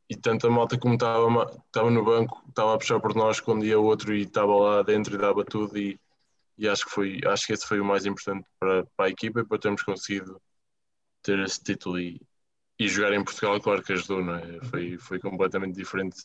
e 0.10 0.16
tanto 0.16 0.48
a 0.48 0.50
malta 0.50 0.78
como 0.80 0.96
estava, 0.96 1.62
estava 1.68 1.92
no 1.92 2.04
banco, 2.04 2.44
estava 2.50 2.74
a 2.74 2.78
puxar 2.78 3.00
por 3.00 3.16
nós 3.16 3.40
quando 3.40 3.66
ia 3.66 3.80
outro 3.80 4.16
e 4.16 4.24
estava 4.24 4.56
lá 4.56 4.82
dentro 4.82 5.14
e 5.14 5.18
dava 5.18 5.46
tudo. 5.46 5.78
E, 5.78 6.00
e 6.58 6.68
acho, 6.68 6.86
que 6.86 6.92
foi, 6.92 7.20
acho 7.26 7.46
que 7.46 7.54
esse 7.54 7.68
foi 7.68 7.80
o 7.80 7.86
mais 7.86 8.06
importante 8.06 8.48
para, 8.60 8.86
para 8.98 9.06
a 9.06 9.10
equipa 9.10 9.42
e 9.42 9.46
para 9.46 9.60
termos 9.60 9.84
conseguido 9.84 10.42
ter 11.22 11.38
esse 11.40 11.64
título 11.64 12.00
e, 12.00 12.20
e 12.80 12.88
jogar 12.88 13.14
em 13.14 13.24
Portugal, 13.24 13.62
claro 13.62 13.84
que 13.84 13.94
ajudou, 13.94 14.24
não 14.24 14.36
é? 14.36 14.60
Foi, 14.66 14.98
foi 14.98 15.20
completamente 15.20 15.76
diferente. 15.76 16.18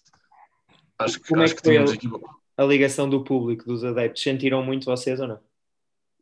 Acho 0.99 1.21
que, 1.21 1.29
Como 1.29 1.43
é 1.43 1.45
acho 1.45 1.53
é 1.53 1.57
que, 1.57 1.63
que 1.63 1.69
tínhamos 1.69 1.93
equipa 1.93 2.19
a 2.57 2.64
ligação 2.64 3.09
do 3.09 3.25
público, 3.25 3.64
dos 3.64 3.85
adeptos, 3.85 4.23
sentiram 4.23 4.62
muito 4.64 4.85
vocês 4.87 5.21
ou 5.21 5.29
não? 5.29 5.40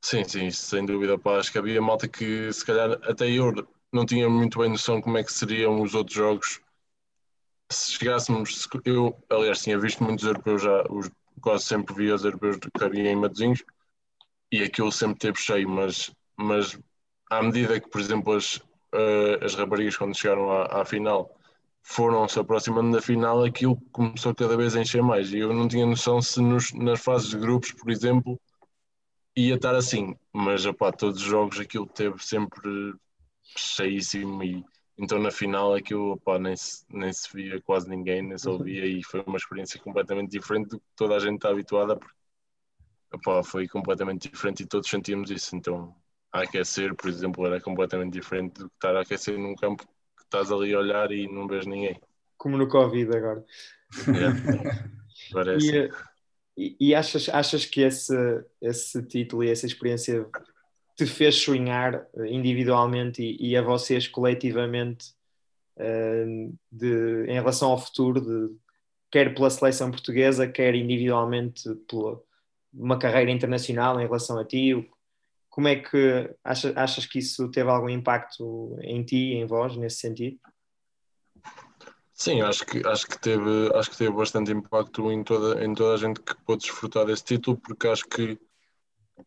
Sim, 0.02 0.24
sim, 0.24 0.50
sem 0.50 0.84
dúvida. 0.84 1.18
Pá. 1.18 1.38
Acho 1.38 1.52
que 1.52 1.58
havia 1.58 1.80
malta 1.80 2.08
que 2.08 2.52
se 2.52 2.64
calhar 2.64 2.98
até 3.04 3.30
eu 3.30 3.52
não 3.92 4.04
tinha 4.04 4.28
muito 4.28 4.58
bem 4.58 4.70
noção 4.70 5.00
como 5.00 5.18
é 5.18 5.24
que 5.24 5.32
seriam 5.32 5.80
os 5.80 5.94
outros 5.94 6.16
jogos. 6.16 6.60
Se 7.70 7.92
chegássemos, 7.92 8.68
eu 8.84 9.16
aliás 9.30 9.62
tinha 9.62 9.78
visto 9.78 10.02
muitos 10.04 10.24
europeus 10.24 10.62
já, 10.62 10.84
os, 10.90 11.10
quase 11.40 11.64
sempre 11.64 11.94
via 11.94 12.14
os 12.14 12.24
europeus 12.24 12.56
que 12.58 12.84
havia 12.84 13.10
em 13.10 13.16
Matosinhos 13.16 13.62
e 14.50 14.62
aquilo 14.62 14.92
sempre 14.92 15.18
teve 15.18 15.38
cheio, 15.38 15.68
mas, 15.68 16.10
mas 16.36 16.78
à 17.30 17.42
medida 17.42 17.80
que, 17.80 17.88
por 17.88 18.00
exemplo, 18.00 18.34
as, 18.34 18.56
uh, 18.56 19.42
as 19.42 19.54
raparigas 19.54 19.96
quando 19.96 20.16
chegaram 20.16 20.50
à, 20.50 20.82
à 20.82 20.84
final 20.84 21.34
foram 21.82 22.28
se 22.28 22.38
aproximando 22.38 22.92
da 22.92 23.02
final, 23.02 23.44
aquilo 23.44 23.76
começou 23.92 24.34
cada 24.34 24.56
vez 24.56 24.76
a 24.76 24.80
encher 24.80 25.02
mais. 25.02 25.32
E 25.32 25.38
eu 25.38 25.52
não 25.52 25.68
tinha 25.68 25.84
noção 25.86 26.22
se 26.22 26.40
nos, 26.40 26.72
nas 26.72 27.00
fases 27.00 27.30
de 27.30 27.38
grupos, 27.38 27.72
por 27.72 27.90
exemplo, 27.90 28.40
ia 29.36 29.54
estar 29.56 29.74
assim. 29.74 30.16
Mas 30.32 30.64
opá, 30.66 30.92
todos 30.92 31.20
os 31.20 31.26
jogos 31.26 31.60
aquilo 31.60 31.86
teve 31.86 32.18
sempre 32.24 32.94
cheíssimo 33.56 34.42
e 34.42 34.64
então 34.98 35.18
na 35.18 35.30
final 35.30 35.74
aquilo 35.74 36.12
opá, 36.12 36.38
nem, 36.38 36.56
se, 36.56 36.84
nem 36.90 37.12
se 37.12 37.28
via 37.34 37.60
quase 37.62 37.88
ninguém, 37.88 38.22
nem 38.22 38.38
se 38.38 38.48
uhum. 38.48 38.54
ouvia 38.54 38.86
e 38.86 39.02
foi 39.04 39.22
uma 39.26 39.36
experiência 39.36 39.80
completamente 39.80 40.30
diferente 40.30 40.70
do 40.70 40.78
que 40.78 40.86
toda 40.96 41.16
a 41.16 41.18
gente 41.18 41.36
está 41.36 41.50
habituada 41.50 41.96
porque 41.96 42.14
opá, 43.14 43.42
foi 43.42 43.68
completamente 43.68 44.30
diferente 44.30 44.62
e 44.62 44.66
todos 44.66 44.88
sentimos 44.88 45.30
isso. 45.30 45.56
Então 45.56 45.94
a 46.32 46.42
aquecer, 46.42 46.94
por 46.94 47.08
exemplo, 47.08 47.46
era 47.46 47.60
completamente 47.60 48.12
diferente 48.14 48.54
do 48.54 48.68
que 48.70 48.76
estar 48.76 48.96
a 48.96 49.02
aquecer 49.02 49.38
num 49.38 49.54
campo 49.54 49.84
estás 50.32 50.50
ali 50.50 50.72
a 50.72 50.78
olhar 50.78 51.12
e 51.12 51.28
não 51.28 51.46
vês 51.46 51.66
ninguém. 51.66 52.00
Como 52.38 52.56
no 52.56 52.66
Covid 52.66 53.14
agora. 53.14 53.44
É, 54.08 54.88
parece. 55.32 55.76
E, 55.76 55.90
e, 56.56 56.76
e, 56.88 56.94
achas, 56.94 57.28
achas 57.28 57.66
que 57.66 57.82
esse, 57.82 58.14
esse 58.60 59.02
título 59.02 59.44
e 59.44 59.50
essa 59.50 59.66
experiência 59.66 60.26
te 60.96 61.06
fez 61.06 61.36
sonhar 61.36 62.06
individualmente 62.26 63.22
e, 63.22 63.50
e 63.50 63.56
a 63.56 63.62
vocês 63.62 64.08
coletivamente 64.08 65.10
uh, 65.76 66.58
de, 66.70 67.24
em 67.26 67.34
relação 67.34 67.70
ao 67.70 67.78
futuro, 67.78 68.20
de, 68.20 68.54
quer 69.10 69.34
pela 69.34 69.50
seleção 69.50 69.90
portuguesa, 69.90 70.48
quer 70.48 70.74
individualmente 70.74 71.74
pela 71.88 72.20
uma 72.74 72.98
carreira 72.98 73.30
internacional 73.30 74.00
em 74.00 74.04
relação 74.04 74.38
a 74.38 74.44
ti? 74.46 74.90
Como 75.52 75.68
é 75.68 75.76
que 75.76 76.34
achas, 76.42 76.74
achas 76.74 77.04
que 77.04 77.18
isso 77.18 77.50
teve 77.50 77.68
algum 77.68 77.90
impacto 77.90 78.74
em 78.80 79.04
ti, 79.04 79.34
em 79.34 79.46
vós, 79.46 79.76
nesse 79.76 79.98
sentido? 79.98 80.38
Sim, 82.14 82.40
acho 82.40 82.64
que, 82.64 82.80
acho 82.86 83.06
que, 83.06 83.18
teve, 83.18 83.70
acho 83.74 83.90
que 83.90 83.98
teve 83.98 84.16
bastante 84.16 84.50
impacto 84.50 85.12
em 85.12 85.22
toda, 85.22 85.62
em 85.62 85.74
toda 85.74 85.92
a 85.92 85.98
gente 85.98 86.22
que 86.22 86.34
pôde 86.46 86.62
desfrutar 86.62 87.04
desse 87.04 87.24
título, 87.24 87.58
porque 87.58 87.86
acho 87.86 88.06
que 88.06 88.38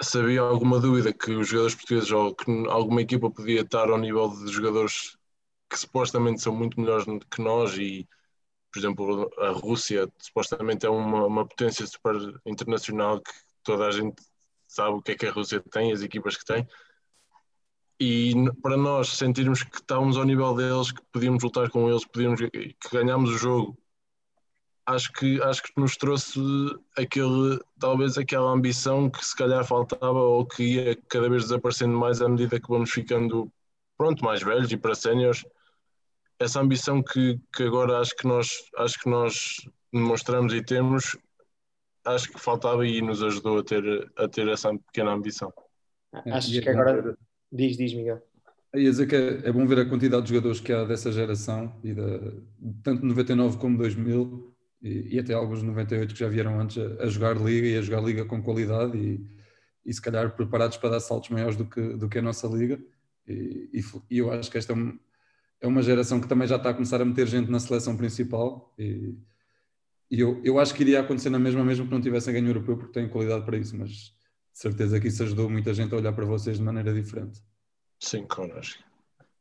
se 0.01 0.17
havia 0.17 0.41
alguma 0.41 0.79
dúvida 0.79 1.13
que 1.13 1.29
os 1.29 1.47
jogadores 1.47 1.75
portugueses 1.75 2.11
ou 2.11 2.33
que 2.33 2.51
alguma 2.69 3.03
equipa 3.03 3.29
podia 3.29 3.61
estar 3.61 3.87
ao 3.91 3.99
nível 3.99 4.27
de 4.29 4.51
jogadores 4.51 5.15
que 5.69 5.77
supostamente 5.77 6.41
são 6.41 6.55
muito 6.55 6.79
melhores 6.79 7.05
que 7.29 7.39
nós 7.39 7.77
e, 7.77 8.09
por 8.73 8.79
exemplo, 8.79 9.31
a 9.37 9.51
Rússia 9.51 10.11
supostamente 10.17 10.87
é 10.87 10.89
uma, 10.89 11.27
uma 11.27 11.47
potência 11.47 11.85
super 11.85 12.15
internacional 12.47 13.21
que 13.21 13.31
toda 13.63 13.85
a 13.85 13.91
gente 13.91 14.15
sabe 14.75 14.97
o 14.97 15.01
que 15.01 15.13
é 15.13 15.15
que 15.15 15.25
a 15.25 15.31
Rússia 15.31 15.61
tem, 15.71 15.91
as 15.91 16.01
equipas 16.01 16.35
que 16.35 16.45
tem. 16.45 16.67
E 17.99 18.33
para 18.61 18.75
nós 18.75 19.09
sentirmos 19.09 19.63
que 19.63 19.77
estávamos 19.77 20.17
ao 20.17 20.25
nível 20.25 20.53
deles, 20.53 20.91
que 20.91 21.01
podíamos 21.13 21.41
lutar 21.43 21.69
com 21.69 21.89
eles, 21.89 22.05
podíamos, 22.05 22.41
que 22.41 22.75
ganhámos 22.91 23.29
o 23.31 23.37
jogo, 23.37 23.77
acho 24.85 25.11
que, 25.13 25.41
acho 25.41 25.63
que 25.63 25.71
nos 25.77 25.95
trouxe 25.95 26.39
aquele, 26.97 27.59
talvez 27.79 28.17
aquela 28.17 28.51
ambição 28.51 29.09
que 29.09 29.23
se 29.25 29.35
calhar 29.35 29.65
faltava 29.65 30.19
ou 30.19 30.45
que 30.45 30.63
ia 30.63 30.95
cada 31.07 31.29
vez 31.29 31.43
desaparecendo 31.43 31.97
mais 31.97 32.21
à 32.21 32.27
medida 32.27 32.59
que 32.59 32.69
vamos 32.69 32.91
ficando, 32.91 33.51
pronto, 33.97 34.23
mais 34.23 34.43
velhos 34.43 34.71
e 34.71 34.77
para 34.77 34.93
séniores. 34.93 35.45
Essa 36.37 36.59
ambição 36.59 37.01
que, 37.01 37.39
que 37.55 37.63
agora 37.63 37.99
acho 37.99 38.13
que 38.15 38.27
nós, 38.27 38.49
acho 38.77 38.99
que 38.99 39.09
nós 39.09 39.55
demonstramos 39.93 40.53
e 40.53 40.61
temos, 40.61 41.17
acho 42.05 42.31
que 42.31 42.39
faltava 42.39 42.85
e 42.85 43.01
nos 43.01 43.21
ajudou 43.23 43.59
a 43.59 43.63
ter, 43.63 43.83
a 44.15 44.27
ter 44.27 44.47
essa 44.47 44.71
pequena 44.73 45.11
ambição. 45.11 45.51
Acho 46.31 46.61
que 46.61 46.69
agora. 46.69 47.17
Diz, 47.51 47.77
diz, 47.77 47.93
Miguel. 47.93 48.21
Ia 48.73 48.89
dizer 48.89 49.07
que 49.07 49.15
é, 49.15 49.47
é, 49.47 49.51
bom 49.51 49.65
ver 49.65 49.79
a 49.79 49.89
quantidade 49.89 50.23
de 50.23 50.29
jogadores 50.29 50.59
que 50.59 50.71
há 50.71 50.83
dessa 50.83 51.11
geração, 51.11 51.73
e 51.83 51.93
da, 51.93 52.03
tanto 52.83 53.05
99 53.05 53.57
como 53.57 53.77
2000, 53.77 54.53
e, 54.81 55.15
e, 55.15 55.19
até 55.19 55.33
alguns 55.33 55.63
98 55.63 56.13
que 56.13 56.19
já 56.19 56.27
vieram 56.27 56.59
antes 56.59 56.77
a, 56.77 57.03
a, 57.03 57.07
jogar 57.07 57.37
liga 57.37 57.67
e 57.67 57.77
a 57.77 57.81
jogar 57.81 58.01
liga 58.01 58.25
com 58.25 58.43
qualidade 58.43 58.97
e, 58.97 59.25
e 59.85 59.93
se 59.93 60.01
calhar 60.01 60.35
preparados 60.35 60.77
para 60.77 60.89
dar 60.89 60.99
saltos 60.99 61.29
maiores 61.29 61.55
do 61.55 61.65
que, 61.65 61.81
do 61.95 62.09
que 62.09 62.19
a 62.19 62.21
nossa 62.21 62.47
liga. 62.47 62.79
E, 63.27 63.81
e 64.09 64.17
eu 64.17 64.31
acho 64.31 64.51
que 64.51 64.57
esta 64.57 64.73
é, 64.73 64.75
um, 64.75 64.99
é 65.61 65.67
uma 65.67 65.81
geração 65.81 66.19
que 66.19 66.27
também 66.27 66.47
já 66.47 66.57
está 66.57 66.71
a 66.71 66.73
começar 66.73 67.01
a 67.01 67.05
meter 67.05 67.27
gente 67.27 67.49
na 67.49 67.59
seleção 67.59 67.95
principal. 67.95 68.73
E, 68.77 69.15
e 70.09 70.19
eu, 70.19 70.41
eu 70.43 70.59
acho 70.59 70.73
que 70.73 70.83
iria 70.83 71.01
acontecer 71.01 71.29
na 71.29 71.39
mesma, 71.39 71.63
mesmo 71.63 71.85
que 71.85 71.91
não 71.91 72.01
tivessem 72.01 72.33
ganho 72.33 72.47
europeu, 72.47 72.77
porque 72.77 72.93
têm 72.93 73.09
qualidade 73.09 73.45
para 73.45 73.57
isso, 73.57 73.75
mas 73.77 73.89
de 73.89 74.13
certeza 74.53 74.99
que 74.99 75.07
isso 75.07 75.23
ajudou 75.23 75.49
muita 75.49 75.73
gente 75.73 75.93
a 75.93 75.97
olhar 75.97 76.13
para 76.13 76.25
vocês 76.25 76.57
de 76.57 76.63
maneira 76.63 76.93
diferente. 76.93 77.41
Sim, 77.99 78.25
claro, 78.27 78.57
acho 78.57 78.77
que 78.77 78.83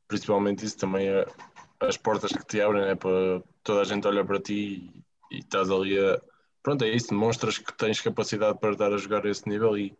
principalmente 0.09 0.64
isso 0.64 0.79
também 0.79 1.09
é 1.09 1.27
as 1.81 1.96
portas 1.96 2.33
que 2.33 2.44
te 2.46 2.61
abrem, 2.61 2.85
é 2.85 2.94
para 2.94 3.42
toda 3.62 3.81
a 3.83 3.85
gente 3.85 4.07
olhar 4.07 4.24
para 4.24 4.40
ti 4.40 4.90
e, 5.31 5.37
e 5.37 5.38
estás 5.40 5.70
ali 5.70 5.98
a. 5.98 6.20
Pronto, 6.62 6.83
é 6.85 6.88
isso, 6.88 7.09
demonstras 7.09 7.59
que 7.59 7.77
tens 7.77 8.00
capacidade 8.00 8.59
para 8.59 8.72
estar 8.72 8.92
a 8.92 8.96
jogar 8.96 9.27
a 9.27 9.31
esse 9.31 9.46
nível 9.48 9.77
e, 9.77 9.94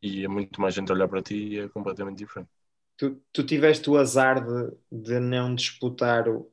e 0.00 0.24
é 0.24 0.28
muito 0.28 0.60
mais 0.60 0.74
gente 0.74 0.92
olhar 0.92 1.08
para 1.08 1.22
ti 1.22 1.34
e 1.34 1.58
é 1.58 1.68
completamente 1.68 2.18
diferente. 2.18 2.48
Tu, 2.96 3.20
tu 3.32 3.44
tiveste 3.44 3.90
o 3.90 3.96
azar 3.96 4.44
de, 4.44 4.76
de 4.90 5.18
não 5.18 5.54
disputar 5.54 6.28
o, 6.28 6.50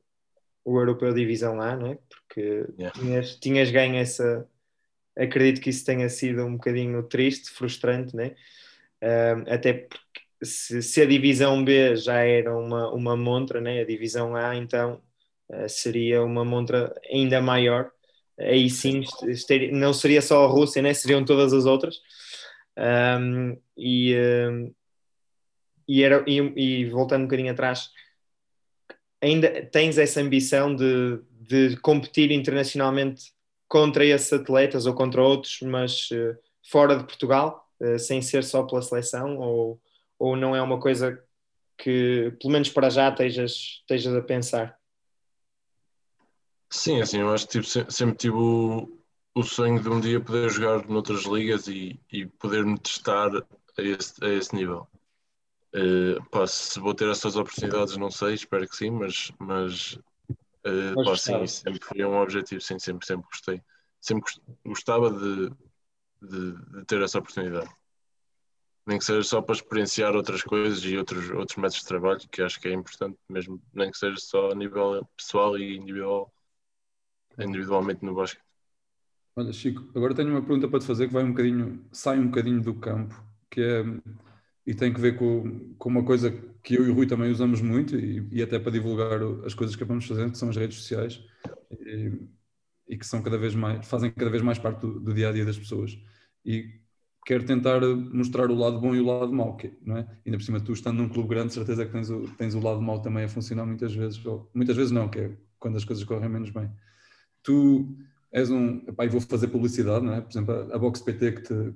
o 0.64 0.78
Europeu 0.78 1.14
Divisão 1.14 1.60
A, 1.60 1.76
não 1.76 1.86
é? 1.86 1.98
Porque 2.34 2.66
yeah. 2.76 2.90
tinhas, 2.98 3.36
tinhas 3.36 3.70
ganho 3.70 3.94
essa. 3.94 4.44
Acredito 5.16 5.62
que 5.62 5.70
isso 5.70 5.84
tenha 5.84 6.08
sido 6.08 6.44
um 6.44 6.54
bocadinho 6.54 7.00
triste, 7.04 7.48
frustrante, 7.50 8.16
né? 8.16 8.34
Uh, 9.00 9.48
até 9.48 9.72
porque 9.72 10.20
se, 10.42 10.82
se, 10.82 11.00
a 11.00 11.06
Divisão 11.06 11.64
B 11.64 11.94
já 11.94 12.18
era 12.24 12.56
uma, 12.56 12.92
uma 12.92 13.16
montra, 13.16 13.60
né? 13.60 13.80
a 13.80 13.84
Divisão 13.84 14.34
A 14.34 14.56
então 14.56 15.00
uh, 15.48 15.68
seria 15.68 16.24
uma 16.24 16.44
montra 16.44 16.92
ainda 17.08 17.40
maior. 17.40 17.92
Aí 18.36 18.68
sim, 18.68 19.04
não 19.70 19.92
seria 19.92 20.20
só 20.20 20.44
a 20.44 20.48
Rússia, 20.48 20.82
né? 20.82 20.92
seriam 20.92 21.24
todas 21.24 21.52
as 21.52 21.66
outras. 21.66 22.00
Um, 22.76 23.56
e, 23.76 24.12
e, 25.86 26.02
era, 26.02 26.24
e, 26.26 26.40
e 26.56 26.90
voltando 26.90 27.22
um 27.22 27.26
bocadinho 27.26 27.52
atrás, 27.52 27.90
ainda 29.22 29.64
tens 29.66 29.98
essa 29.98 30.20
ambição 30.20 30.74
de, 30.74 31.20
de 31.48 31.76
competir 31.78 32.30
internacionalmente 32.30 33.32
contra 33.68 34.04
esses 34.04 34.32
atletas 34.32 34.86
ou 34.86 34.94
contra 34.94 35.22
outros, 35.22 35.58
mas 35.62 36.10
uh, 36.10 36.36
fora 36.70 36.96
de 36.96 37.04
Portugal, 37.04 37.68
uh, 37.80 37.98
sem 37.98 38.22
ser 38.22 38.44
só 38.44 38.62
pela 38.62 38.82
seleção, 38.82 39.38
ou, 39.38 39.80
ou 40.18 40.36
não 40.36 40.54
é 40.54 40.62
uma 40.62 40.78
coisa 40.78 41.22
que, 41.76 42.32
pelo 42.40 42.52
menos 42.52 42.68
para 42.68 42.90
já, 42.90 43.08
estejas, 43.08 43.80
estejas 43.80 44.14
a 44.14 44.22
pensar? 44.22 44.78
Sim, 46.70 47.00
assim, 47.00 47.20
eu 47.20 47.32
acho 47.32 47.46
que 47.46 47.60
tipo, 47.60 47.92
sempre 47.92 48.16
tive 48.16 48.36
o, 48.36 48.98
o 49.34 49.42
sonho 49.42 49.80
de 49.80 49.88
um 49.88 50.00
dia 50.00 50.20
poder 50.20 50.50
jogar 50.50 50.86
noutras 50.88 51.24
ligas 51.24 51.68
e, 51.68 52.00
e 52.10 52.26
poder 52.26 52.64
me 52.64 52.78
testar 52.78 53.30
a 53.36 53.82
esse, 53.82 54.24
a 54.24 54.28
esse 54.28 54.54
nível. 54.54 54.86
Uh, 55.74 56.22
pá, 56.30 56.46
se 56.46 56.78
vou 56.78 56.94
ter 56.94 57.08
essas 57.10 57.36
oportunidades, 57.36 57.96
não 57.96 58.10
sei, 58.10 58.34
espero 58.34 58.68
que 58.68 58.76
sim, 58.76 58.90
mas, 58.90 59.32
mas, 59.38 59.98
uh, 60.66 61.04
pá, 61.04 61.16
sim, 61.16 61.46
sempre 61.46 61.84
foi 61.84 62.04
um 62.04 62.20
objetivo, 62.20 62.60
sim, 62.60 62.78
sempre, 62.78 63.06
sempre 63.06 63.26
gostei. 63.26 63.62
Sempre 64.00 64.32
gostava 64.64 65.10
de, 65.10 65.50
de, 66.20 66.52
de, 66.52 66.84
ter 66.86 67.00
essa 67.02 67.18
oportunidade. 67.18 67.70
Nem 68.86 68.98
que 68.98 69.04
seja 69.04 69.22
só 69.22 69.40
para 69.40 69.54
experienciar 69.54 70.14
outras 70.14 70.42
coisas 70.42 70.84
e 70.84 70.96
outros, 70.96 71.30
outros 71.30 71.56
métodos 71.56 71.80
de 71.80 71.86
trabalho, 71.86 72.20
que 72.30 72.42
acho 72.42 72.60
que 72.60 72.68
é 72.68 72.72
importante 72.72 73.18
mesmo, 73.28 73.62
nem 73.72 73.90
que 73.90 73.96
seja 73.96 74.16
só 74.18 74.50
a 74.50 74.54
nível 74.54 75.08
pessoal 75.16 75.56
e 75.56 75.76
individual, 75.76 76.30
individualmente 77.38 78.04
no 78.04 78.14
basquete. 78.14 78.44
Olha, 79.36 79.52
Chico, 79.52 79.90
agora 79.96 80.14
tenho 80.14 80.30
uma 80.30 80.42
pergunta 80.42 80.68
para 80.68 80.78
te 80.78 80.86
fazer 80.86 81.08
que 81.08 81.14
vai 81.14 81.24
um 81.24 81.30
bocadinho, 81.30 81.84
sai 81.90 82.18
um 82.18 82.26
bocadinho 82.26 82.62
do 82.62 82.74
campo, 82.74 83.20
que 83.50 83.60
é 83.60 83.82
e 84.66 84.74
tem 84.74 84.92
que 84.92 85.00
ver 85.00 85.16
com, 85.16 85.74
com 85.76 85.88
uma 85.88 86.04
coisa 86.04 86.30
que 86.62 86.74
eu 86.74 86.86
e 86.86 86.90
o 86.90 86.94
Rui 86.94 87.06
também 87.06 87.30
usamos 87.30 87.60
muito 87.60 87.96
e, 87.96 88.26
e 88.32 88.42
até 88.42 88.58
para 88.58 88.72
divulgar 88.72 89.20
as 89.44 89.54
coisas 89.54 89.76
que 89.76 89.84
vamos 89.84 90.06
fazendo, 90.06 90.32
que 90.32 90.38
são 90.38 90.48
as 90.48 90.56
redes 90.56 90.78
sociais 90.78 91.22
e, 91.70 92.12
e, 92.88 92.96
que 92.96 93.06
são 93.06 93.22
cada 93.22 93.36
vez 93.36 93.54
mais, 93.54 93.86
fazem 93.86 94.10
cada 94.10 94.30
vez 94.30 94.42
mais 94.42 94.58
parte 94.58 94.80
do, 94.80 95.12
dia 95.12 95.28
a 95.28 95.32
dia 95.32 95.44
das 95.44 95.58
pessoas. 95.58 95.98
E 96.44 96.80
quero 97.26 97.44
tentar 97.44 97.80
mostrar 97.82 98.50
o 98.50 98.54
lado 98.54 98.80
bom 98.80 98.94
e 98.94 99.00
o 99.00 99.04
lado 99.04 99.32
mau, 99.32 99.56
que, 99.56 99.72
não 99.82 99.98
é? 99.98 100.08
Ainda 100.24 100.38
por 100.38 100.44
cima, 100.44 100.60
tu 100.60 100.72
estando 100.72 100.96
num 100.98 101.08
clube 101.08 101.28
grande, 101.28 101.52
certeza 101.52 101.84
que 101.84 101.92
tens 101.92 102.10
o, 102.10 102.22
tens 102.38 102.54
o 102.54 102.60
lado 102.60 102.80
mau 102.80 103.00
também 103.00 103.24
a 103.24 103.28
funcionar 103.28 103.66
muitas 103.66 103.94
vezes, 103.94 104.22
muitas 104.54 104.76
vezes 104.76 104.90
não, 104.90 105.08
que 105.08 105.18
é 105.18 105.36
quando 105.58 105.76
as 105.76 105.84
coisas 105.84 106.04
correm 106.04 106.28
menos 106.28 106.50
bem. 106.50 106.70
Tu 107.42 107.86
és 108.32 108.50
um, 108.50 108.82
epá, 108.88 109.06
vou 109.06 109.20
fazer 109.20 109.48
publicidade, 109.48 110.04
não 110.04 110.14
é? 110.14 110.20
Por 110.22 110.30
exemplo, 110.30 110.54
a, 110.54 110.74
a 110.74 110.78
Box 110.78 111.02
PT 111.02 111.32
que 111.32 111.42
te, 111.42 111.74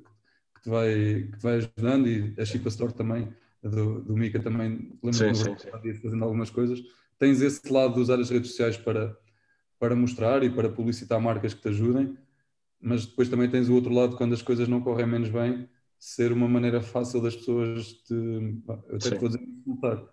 que 0.59 0.64
te 0.64 0.71
vai, 0.71 0.94
que 1.31 1.38
te 1.38 1.42
vai 1.42 1.55
ajudando 1.57 2.09
e 2.09 2.35
a 2.38 2.44
Chipa 2.44 2.68
Store 2.68 2.92
também, 2.92 3.33
do, 3.62 4.03
do 4.03 4.16
Mika 4.16 4.40
também, 4.40 4.92
lembro-me 5.03 5.94
fazendo 5.94 6.25
algumas 6.25 6.51
coisas. 6.51 6.83
Tens 7.18 7.40
esse 7.40 7.73
lado 7.73 7.94
de 7.94 8.01
usar 8.01 8.21
as 8.21 8.31
redes 8.31 8.51
sociais 8.51 8.77
para, 8.77 9.16
para 9.79 9.97
mostrar 9.97 10.42
e 10.42 10.51
para 10.51 10.68
publicitar 10.68 11.21
marcas 11.21 11.55
que 11.55 11.62
te 11.62 11.68
ajudem, 11.68 12.16
mas 12.81 13.07
depois 13.07 13.29
também 13.29 13.51
tens 13.51 13.68
o 13.68 13.75
outro 13.75 13.92
lado 13.92 14.16
quando 14.16 14.35
as 14.35 14.42
coisas 14.42 14.68
não 14.68 14.81
correm 14.81 15.07
menos 15.07 15.29
bem, 15.29 15.68
ser 15.99 16.31
uma 16.33 16.49
maneira 16.49 16.81
fácil 16.81 17.21
das 17.21 17.35
pessoas 17.35 17.87
de, 18.09 18.61
eu 18.88 18.97
até 18.97 19.11
te 19.11 19.18
vou 19.18 19.29
dizer, 19.29 19.42
insultar. 19.42 20.05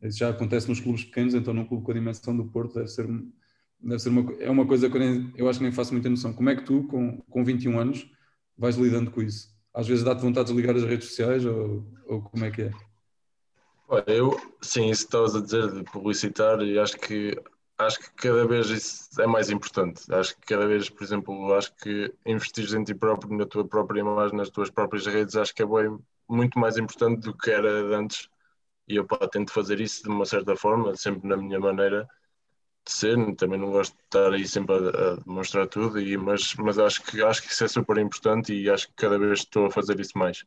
Isso 0.00 0.18
já 0.18 0.30
acontece 0.30 0.68
nos 0.68 0.80
clubes 0.80 1.04
pequenos, 1.04 1.34
então 1.34 1.52
num 1.52 1.64
clube 1.64 1.84
com 1.84 1.90
a 1.90 1.94
dimensão 1.94 2.36
do 2.36 2.44
Porto 2.44 2.74
deve 2.74 2.88
ser, 2.88 3.06
deve 3.80 3.98
ser 3.98 4.08
uma, 4.08 4.32
é 4.34 4.50
uma 4.50 4.66
coisa 4.66 4.88
que 4.88 4.96
eu, 4.96 5.00
nem, 5.00 5.32
eu 5.36 5.48
acho 5.48 5.58
que 5.58 5.64
nem 5.64 5.72
faço 5.72 5.92
muita 5.92 6.08
noção. 6.08 6.32
Como 6.32 6.48
é 6.48 6.56
que 6.56 6.64
tu, 6.64 6.84
com, 6.84 7.18
com 7.22 7.44
21 7.44 7.78
anos, 7.78 8.08
vais 8.56 8.76
lidando 8.76 9.10
com 9.10 9.22
isso? 9.22 9.51
Às 9.74 9.88
vezes 9.88 10.04
dá-te 10.04 10.22
vontade 10.22 10.48
de 10.48 10.54
ligar 10.54 10.76
as 10.76 10.84
redes 10.84 11.08
sociais 11.08 11.44
ou, 11.44 11.84
ou 12.06 12.22
como 12.22 12.44
é 12.44 12.50
que 12.50 12.62
é? 12.62 12.70
Olha, 13.88 14.04
eu, 14.08 14.36
sim, 14.60 14.88
isso 14.90 15.02
que 15.02 15.08
estavas 15.08 15.34
a 15.34 15.40
dizer 15.40 15.70
de 15.70 15.84
publicitar, 15.84 16.60
e 16.62 16.78
acho 16.78 16.96
que 16.98 17.36
acho 17.78 17.98
que 17.98 18.10
cada 18.14 18.46
vez 18.46 18.68
isso 18.70 19.20
é 19.20 19.26
mais 19.26 19.50
importante. 19.50 20.02
Acho 20.12 20.34
que 20.36 20.46
cada 20.46 20.66
vez, 20.66 20.88
por 20.88 21.02
exemplo, 21.02 21.52
acho 21.54 21.74
que 21.76 22.12
investir 22.24 22.72
em 22.74 22.84
ti 22.84 22.94
próprio, 22.94 23.36
na 23.36 23.46
tua 23.46 23.66
própria 23.66 24.00
imagem, 24.00 24.36
nas 24.36 24.50
tuas 24.50 24.70
próprias 24.70 25.06
redes, 25.06 25.36
acho 25.36 25.54
que 25.54 25.62
é 25.62 25.66
bem, 25.66 25.98
muito 26.28 26.58
mais 26.58 26.76
importante 26.78 27.22
do 27.22 27.36
que 27.36 27.50
era 27.50 27.70
antes. 27.96 28.28
E 28.88 28.96
eu 28.96 29.04
pá, 29.06 29.28
tento 29.28 29.52
fazer 29.52 29.80
isso 29.80 30.02
de 30.04 30.08
uma 30.08 30.24
certa 30.24 30.56
forma, 30.56 30.94
sempre 30.96 31.28
na 31.28 31.36
minha 31.36 31.58
maneira 31.58 32.08
de 32.84 32.92
ser. 32.92 33.36
Também 33.36 33.58
não 33.58 33.70
gosto 33.70 33.94
de 33.96 34.02
estar 34.04 34.32
aí 34.32 34.46
sempre 34.46 34.74
a, 34.76 35.12
a 35.12 35.16
demonstrar 35.16 35.66
tudo, 35.68 36.00
e, 36.00 36.16
mas, 36.16 36.54
mas 36.56 36.78
acho, 36.78 37.02
que, 37.02 37.22
acho 37.22 37.42
que 37.42 37.48
isso 37.52 37.64
é 37.64 37.68
super 37.68 37.98
importante 37.98 38.52
e 38.54 38.70
acho 38.70 38.88
que 38.88 38.94
cada 38.94 39.18
vez 39.18 39.40
estou 39.40 39.66
a 39.66 39.70
fazer 39.70 39.98
isso 40.00 40.16
mais. 40.18 40.44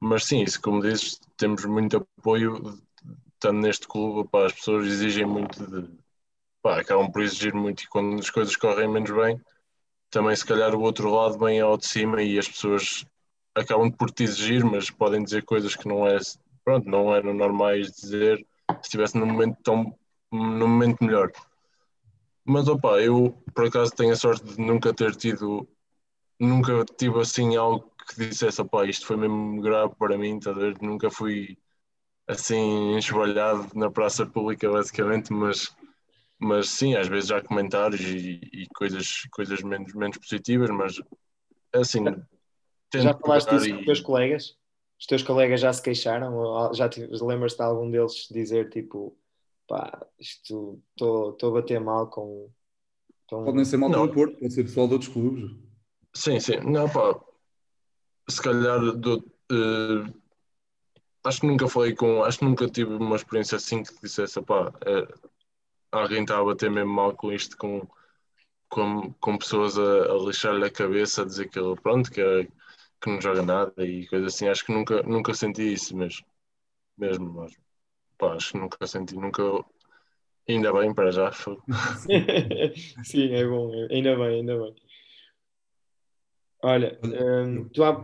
Mas 0.00 0.24
sim, 0.24 0.42
isso 0.42 0.60
como 0.60 0.82
dizes, 0.82 1.20
temos 1.36 1.64
muito 1.64 1.96
apoio 2.18 2.78
estando 3.34 3.60
neste 3.60 3.88
clube, 3.88 4.28
pá, 4.30 4.46
as 4.46 4.52
pessoas 4.52 4.86
exigem 4.86 5.26
muito 5.26 5.64
de, 5.66 5.88
pá, 6.62 6.80
acabam 6.80 7.10
por 7.10 7.22
exigir 7.22 7.54
muito 7.54 7.82
e 7.84 7.88
quando 7.88 8.18
as 8.20 8.30
coisas 8.30 8.56
correm 8.56 8.88
menos 8.88 9.10
bem, 9.10 9.40
também 10.10 10.36
se 10.36 10.46
calhar 10.46 10.74
o 10.74 10.82
outro 10.82 11.10
lado 11.10 11.38
vem 11.38 11.60
ao 11.60 11.76
de 11.76 11.86
cima 11.86 12.22
e 12.22 12.38
as 12.38 12.48
pessoas 12.48 13.04
acabam 13.54 13.90
por 13.90 14.10
te 14.10 14.24
exigir, 14.24 14.64
mas 14.64 14.90
podem 14.90 15.24
dizer 15.24 15.44
coisas 15.44 15.76
que 15.76 15.88
não 15.88 16.06
é, 16.06 16.18
pronto, 16.64 16.88
não 16.88 17.14
eram 17.14 17.34
normais 17.34 17.90
dizer 17.92 18.38
se 18.68 18.88
estivesse 18.88 19.18
num 19.18 19.26
momento 19.26 19.58
tão 19.62 19.96
num 20.32 20.68
momento 20.68 21.04
melhor. 21.04 21.30
Mas 22.44 22.66
opa, 22.66 23.00
eu 23.00 23.36
por 23.54 23.66
acaso 23.66 23.94
tenho 23.94 24.12
a 24.12 24.16
sorte 24.16 24.44
de 24.44 24.60
nunca 24.60 24.92
ter 24.92 25.14
tido, 25.14 25.68
nunca 26.40 26.84
tive 26.96 27.20
assim 27.20 27.56
algo 27.56 27.90
que 28.08 28.28
dissesse 28.28 28.60
opa, 28.60 28.86
isto 28.86 29.06
foi 29.06 29.16
mesmo 29.16 29.60
grave 29.60 29.94
para 29.96 30.18
mim, 30.18 30.40
tá 30.40 30.52
nunca 30.80 31.10
fui 31.10 31.56
assim 32.26 32.96
esbalhado 32.96 33.68
na 33.74 33.90
praça 33.90 34.26
pública 34.26 34.70
basicamente, 34.70 35.32
mas 35.32 35.74
mas 36.42 36.70
sim, 36.70 36.96
às 36.96 37.06
vezes 37.06 37.30
há 37.30 37.40
comentários 37.40 38.00
e, 38.00 38.40
e 38.52 38.66
coisas, 38.74 39.28
coisas 39.30 39.62
menos, 39.62 39.94
menos 39.94 40.18
positivas, 40.18 40.70
mas 40.70 41.00
assim. 41.72 42.04
Já 42.92 43.14
falaste 43.14 43.50
disso 43.50 43.68
e... 43.68 43.72
com 43.72 43.78
os 43.78 43.84
teus 43.84 44.00
colegas? 44.00 44.56
Os 44.98 45.06
teus 45.06 45.22
colegas 45.22 45.60
já 45.60 45.72
se 45.72 45.80
queixaram? 45.80 46.34
Ou 46.36 46.74
já 46.74 46.90
lembras-te 47.22 47.58
de 47.58 47.62
algum 47.62 47.88
deles 47.88 48.26
dizer 48.28 48.70
tipo 48.70 49.16
pá, 49.72 50.06
isto 50.18 50.82
estou 50.90 51.48
a 51.48 51.50
bater 51.50 51.80
mal 51.80 52.06
com. 52.08 52.50
Tão... 53.26 53.42
Pode 53.44 53.56
nem 53.56 53.64
ser 53.64 53.78
mal 53.78 53.88
do 53.88 54.12
Porto, 54.12 54.38
pode 54.38 54.52
ser 54.52 54.64
pessoal 54.64 54.86
de 54.86 54.92
outros 54.92 55.10
clubes. 55.10 55.50
Sim, 56.14 56.38
sim, 56.38 56.60
não 56.60 56.86
pá, 56.90 57.18
se 58.28 58.42
calhar 58.42 58.78
do, 58.92 59.16
uh, 59.50 60.20
acho 61.24 61.40
que 61.40 61.46
nunca 61.46 61.66
falei 61.68 61.94
com, 61.94 62.22
acho 62.22 62.40
que 62.40 62.44
nunca 62.44 62.68
tive 62.68 62.92
uma 62.92 63.16
experiência 63.16 63.56
assim 63.56 63.82
que 63.82 63.94
dissesse 64.02 64.42
pá, 64.42 64.70
é, 64.84 65.08
alguém 65.90 66.20
está 66.20 66.38
a 66.38 66.44
bater 66.44 66.70
mesmo 66.70 66.92
mal 66.92 67.16
com 67.16 67.32
isto, 67.32 67.56
com, 67.56 67.88
com, 68.68 69.10
com 69.14 69.38
pessoas 69.38 69.78
a, 69.78 70.12
a 70.12 70.18
lixar-lhe 70.18 70.66
a 70.66 70.70
cabeça, 70.70 71.22
a 71.22 71.24
dizer 71.24 71.48
que 71.48 71.58
ele, 71.58 71.74
pronto, 71.80 72.10
que, 72.10 72.20
é, 72.20 72.44
que 72.44 73.10
não 73.10 73.18
joga 73.22 73.40
nada 73.40 73.72
e 73.86 74.06
coisas 74.06 74.34
assim. 74.34 74.48
Acho 74.48 74.66
que 74.66 74.72
nunca, 74.72 75.02
nunca 75.04 75.32
senti 75.32 75.72
isso 75.72 75.96
mesmo. 75.96 76.26
Mesmo, 76.98 77.32
mas 77.32 77.56
pá, 78.22 78.34
acho 78.34 78.52
que 78.52 78.58
nunca 78.58 78.86
senti, 78.86 79.16
nunca. 79.16 79.42
Ainda 80.48 80.72
bem 80.72 80.94
para 80.94 81.10
já. 81.10 81.30
Sim, 83.04 83.32
é 83.32 83.46
bom, 83.46 83.72
ainda 83.90 84.16
bem, 84.16 84.40
ainda 84.40 84.58
bem. 84.58 84.74
Olha, 86.64 86.98
um, 87.04 87.68
tu, 87.68 87.82
há, 87.82 87.94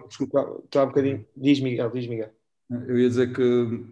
tu 0.71 0.79
há 0.79 0.87
bocadinho. 0.87 1.25
Diz 1.37 1.61
Miguel, 1.61 1.91
diz 1.91 2.09
Miguel. 2.09 2.33
Eu 2.71 2.99
ia 2.99 3.09
dizer 3.09 3.33
que 3.33 3.87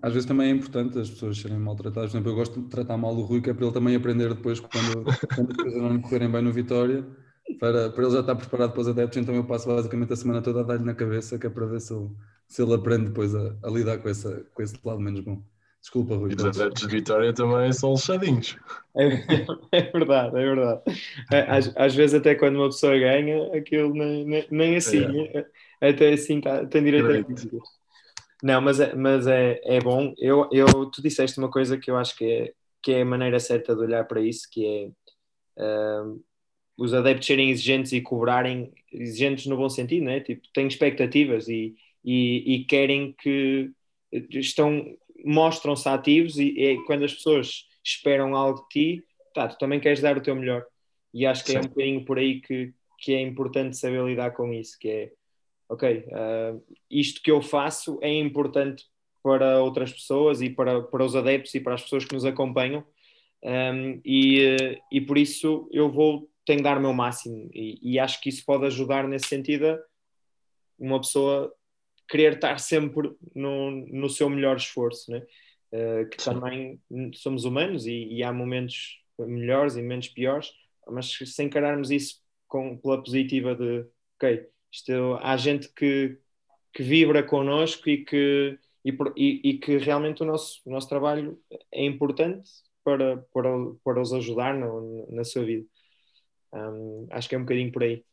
às 0.00 0.12
vezes 0.12 0.26
também 0.26 0.48
é 0.48 0.50
importante 0.52 0.98
as 0.98 1.10
pessoas 1.10 1.38
serem 1.38 1.58
maltratadas. 1.58 2.10
Por 2.10 2.16
exemplo, 2.16 2.32
eu 2.32 2.36
gosto 2.36 2.62
de 2.62 2.68
tratar 2.68 2.96
mal 2.96 3.14
o 3.14 3.22
Rui, 3.22 3.40
que 3.40 3.50
é 3.50 3.54
para 3.54 3.64
ele 3.64 3.74
também 3.74 3.96
aprender 3.96 4.34
depois, 4.34 4.60
quando, 4.60 5.04
quando 5.34 5.50
as 5.50 5.56
coisas 5.56 5.82
não 5.82 6.00
correrem 6.00 6.30
bem 6.30 6.42
no 6.42 6.52
Vitória, 6.52 7.04
para, 7.58 7.90
para 7.90 8.04
ele 8.04 8.12
já 8.12 8.20
estar 8.20 8.36
preparado 8.36 8.72
para 8.72 8.80
os 8.80 8.88
adeptos. 8.88 9.16
Então 9.18 9.34
eu 9.34 9.44
passo 9.44 9.66
basicamente 9.68 10.12
a 10.12 10.16
semana 10.16 10.42
toda 10.42 10.60
a 10.60 10.62
dar-lhe 10.62 10.84
na 10.84 10.94
cabeça, 10.94 11.38
que 11.38 11.46
é 11.46 11.50
para 11.50 11.66
ver 11.66 11.80
se 11.80 11.92
ele, 11.92 12.10
se 12.46 12.62
ele 12.62 12.74
aprende 12.74 13.06
depois 13.06 13.34
a, 13.34 13.56
a 13.62 13.70
lidar 13.70 13.98
com, 13.98 14.08
essa, 14.08 14.46
com 14.54 14.62
esse 14.62 14.78
lado 14.84 15.00
menos 15.00 15.20
bom. 15.20 15.42
Desculpa, 15.86 16.16
Rui. 16.16 16.32
E 16.32 16.34
os 16.34 16.44
adeptos 16.44 16.82
de 16.82 16.88
Vitória 16.88 17.32
também 17.32 17.72
são 17.72 17.92
lixadinhos. 17.92 18.56
É, 18.96 19.04
é, 19.70 19.82
verdade, 19.92 20.36
é 20.36 20.42
verdade. 20.42 20.82
É, 21.32 21.40
às, 21.42 21.76
às, 21.76 21.94
vezes, 21.94 22.14
até 22.14 22.34
quando 22.34 22.56
uma 22.56 22.66
pessoa 22.66 22.98
ganha, 22.98 23.56
aquilo 23.56 23.94
nem, 23.94 24.24
nem, 24.24 24.46
nem 24.50 24.76
assim, 24.76 25.28
é. 25.28 25.46
até 25.88 26.12
assim 26.12 26.40
tá, 26.40 26.66
tem 26.66 26.82
direito 26.82 27.06
a 27.06 27.22
críticas. 27.22 27.60
Não, 28.42 28.60
mas, 28.60 28.80
é, 28.80 28.96
mas 28.96 29.28
é, 29.28 29.60
é 29.62 29.80
bom. 29.80 30.12
Eu, 30.18 30.48
eu, 30.50 30.66
tu 30.86 31.00
disseste 31.00 31.38
uma 31.38 31.48
coisa 31.48 31.78
que 31.78 31.88
eu 31.88 31.96
acho 31.96 32.16
que 32.16 32.24
é, 32.24 32.52
que 32.82 32.92
é 32.92 33.02
a 33.02 33.06
maneira 33.06 33.38
certa 33.38 33.72
de 33.72 33.80
olhar 33.80 34.04
para 34.08 34.20
isso, 34.20 34.48
que 34.50 34.92
é 35.56 35.62
uh, 35.62 36.20
os 36.76 36.94
adeptos 36.94 37.28
serem 37.28 37.48
exigentes 37.48 37.92
e 37.92 38.00
cobrarem, 38.00 38.72
exigentes 38.92 39.46
no 39.46 39.56
bom 39.56 39.68
sentido, 39.68 40.06
né? 40.06 40.18
Tipo, 40.18 40.48
têm 40.52 40.66
expectativas 40.66 41.46
e, 41.46 41.76
e, 42.04 42.56
e 42.56 42.64
querem 42.64 43.14
que 43.16 43.70
estão, 44.30 44.84
mostram-se 45.26 45.88
ativos 45.88 46.38
e, 46.38 46.48
e, 46.58 46.84
quando 46.84 47.04
as 47.04 47.14
pessoas 47.14 47.66
esperam 47.84 48.34
algo 48.34 48.62
de 48.62 48.68
ti, 48.68 49.04
tá, 49.34 49.48
tu 49.48 49.58
também 49.58 49.80
queres 49.80 50.00
dar 50.00 50.16
o 50.16 50.22
teu 50.22 50.34
melhor. 50.34 50.64
E 51.12 51.26
acho 51.26 51.44
que 51.44 51.52
Sim. 51.52 51.58
é 51.58 51.60
um 51.60 51.68
bocadinho 51.68 52.04
por 52.04 52.18
aí 52.18 52.40
que, 52.40 52.72
que 52.98 53.14
é 53.14 53.20
importante 53.20 53.76
saber 53.76 54.04
lidar 54.04 54.32
com 54.32 54.52
isso, 54.52 54.78
que 54.78 54.88
é 54.88 55.12
ok, 55.68 56.06
uh, 56.08 56.62
isto 56.90 57.20
que 57.20 57.30
eu 57.30 57.42
faço 57.42 57.98
é 58.00 58.12
importante 58.12 58.84
para 59.22 59.60
outras 59.62 59.92
pessoas 59.92 60.40
e 60.40 60.48
para, 60.48 60.82
para 60.82 61.04
os 61.04 61.16
adeptos 61.16 61.54
e 61.54 61.60
para 61.60 61.74
as 61.74 61.82
pessoas 61.82 62.04
que 62.04 62.14
nos 62.14 62.24
acompanham 62.24 62.84
um, 63.42 64.00
e, 64.04 64.56
e 64.90 65.00
por 65.00 65.18
isso 65.18 65.68
eu 65.72 65.90
vou 65.90 66.30
tenho 66.44 66.58
de 66.58 66.62
dar 66.62 66.78
o 66.78 66.80
meu 66.80 66.92
máximo 66.92 67.50
e, 67.52 67.78
e, 67.82 67.98
acho 67.98 68.20
que 68.20 68.28
isso 68.28 68.44
pode 68.46 68.64
ajudar 68.66 69.08
nesse 69.08 69.26
sentido 69.26 69.66
a 69.66 69.78
uma 70.78 71.00
pessoa 71.00 71.52
querer 72.08 72.34
estar 72.34 72.58
sempre 72.58 73.10
no, 73.34 73.70
no 73.70 74.08
seu 74.08 74.28
melhor 74.28 74.56
esforço, 74.56 75.10
né? 75.10 75.22
Uh, 75.72 76.08
que 76.08 76.16
também 76.18 76.80
somos 77.14 77.44
humanos 77.44 77.86
e, 77.86 78.06
e, 78.08 78.22
há 78.22 78.32
momentos 78.32 79.02
melhores 79.18 79.76
e 79.76 79.82
menos 79.82 80.08
piores, 80.08 80.52
mas 80.86 81.10
se 81.10 81.42
encararmos 81.42 81.90
isso 81.90 82.22
com, 82.46 82.76
pela 82.78 83.02
positiva 83.02 83.54
de 83.54 83.84
ok, 84.16 84.48
isto, 84.72 84.92
há 85.20 85.36
gente 85.36 85.68
que, 85.72 86.18
que 86.72 86.82
vibra 86.82 87.22
connosco 87.22 87.88
e 87.88 88.04
que, 88.04 88.58
e, 88.84 88.90
e, 89.16 89.50
e, 89.50 89.58
que 89.58 89.76
realmente 89.78 90.22
o 90.22 90.26
nosso, 90.26 90.60
o 90.64 90.70
nosso 90.70 90.88
trabalho 90.88 91.40
é 91.72 91.84
importante 91.84 92.50
para, 92.84 93.18
para, 93.32 93.50
para 93.82 94.00
os 94.00 94.12
ajudar 94.12 94.54
no, 94.54 95.06
na 95.10 95.24
sua 95.24 95.44
vida. 95.44 95.66
Um, 96.52 97.06
acho 97.10 97.28
que 97.28 97.34
é 97.34 97.38
um 97.38 97.42
bocadinho 97.42 97.72
por 97.72 97.82
aí. 97.82 98.04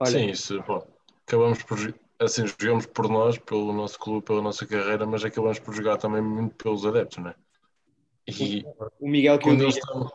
Olha, 0.00 0.10
Sim, 0.10 0.30
isso, 0.30 0.62
bom, 0.62 0.86
acabamos 1.26 1.62
por 1.62 1.78
assim, 2.24 2.44
jogamos 2.46 2.86
por 2.86 3.08
nós, 3.08 3.38
pelo 3.38 3.72
nosso 3.72 3.98
clube, 3.98 4.24
pela 4.24 4.42
nossa 4.42 4.66
carreira, 4.66 5.06
mas 5.06 5.24
acabamos 5.24 5.58
por 5.58 5.74
jogar 5.74 5.96
também 5.96 6.22
muito 6.22 6.54
pelos 6.56 6.84
adeptos, 6.84 7.18
não 7.18 7.30
é? 7.30 7.34
E 8.26 8.64
o 9.00 9.08
Miguel 9.08 9.38
que 9.38 9.44
quando 9.44 9.62
eles 9.62 9.76
estão, 9.76 10.12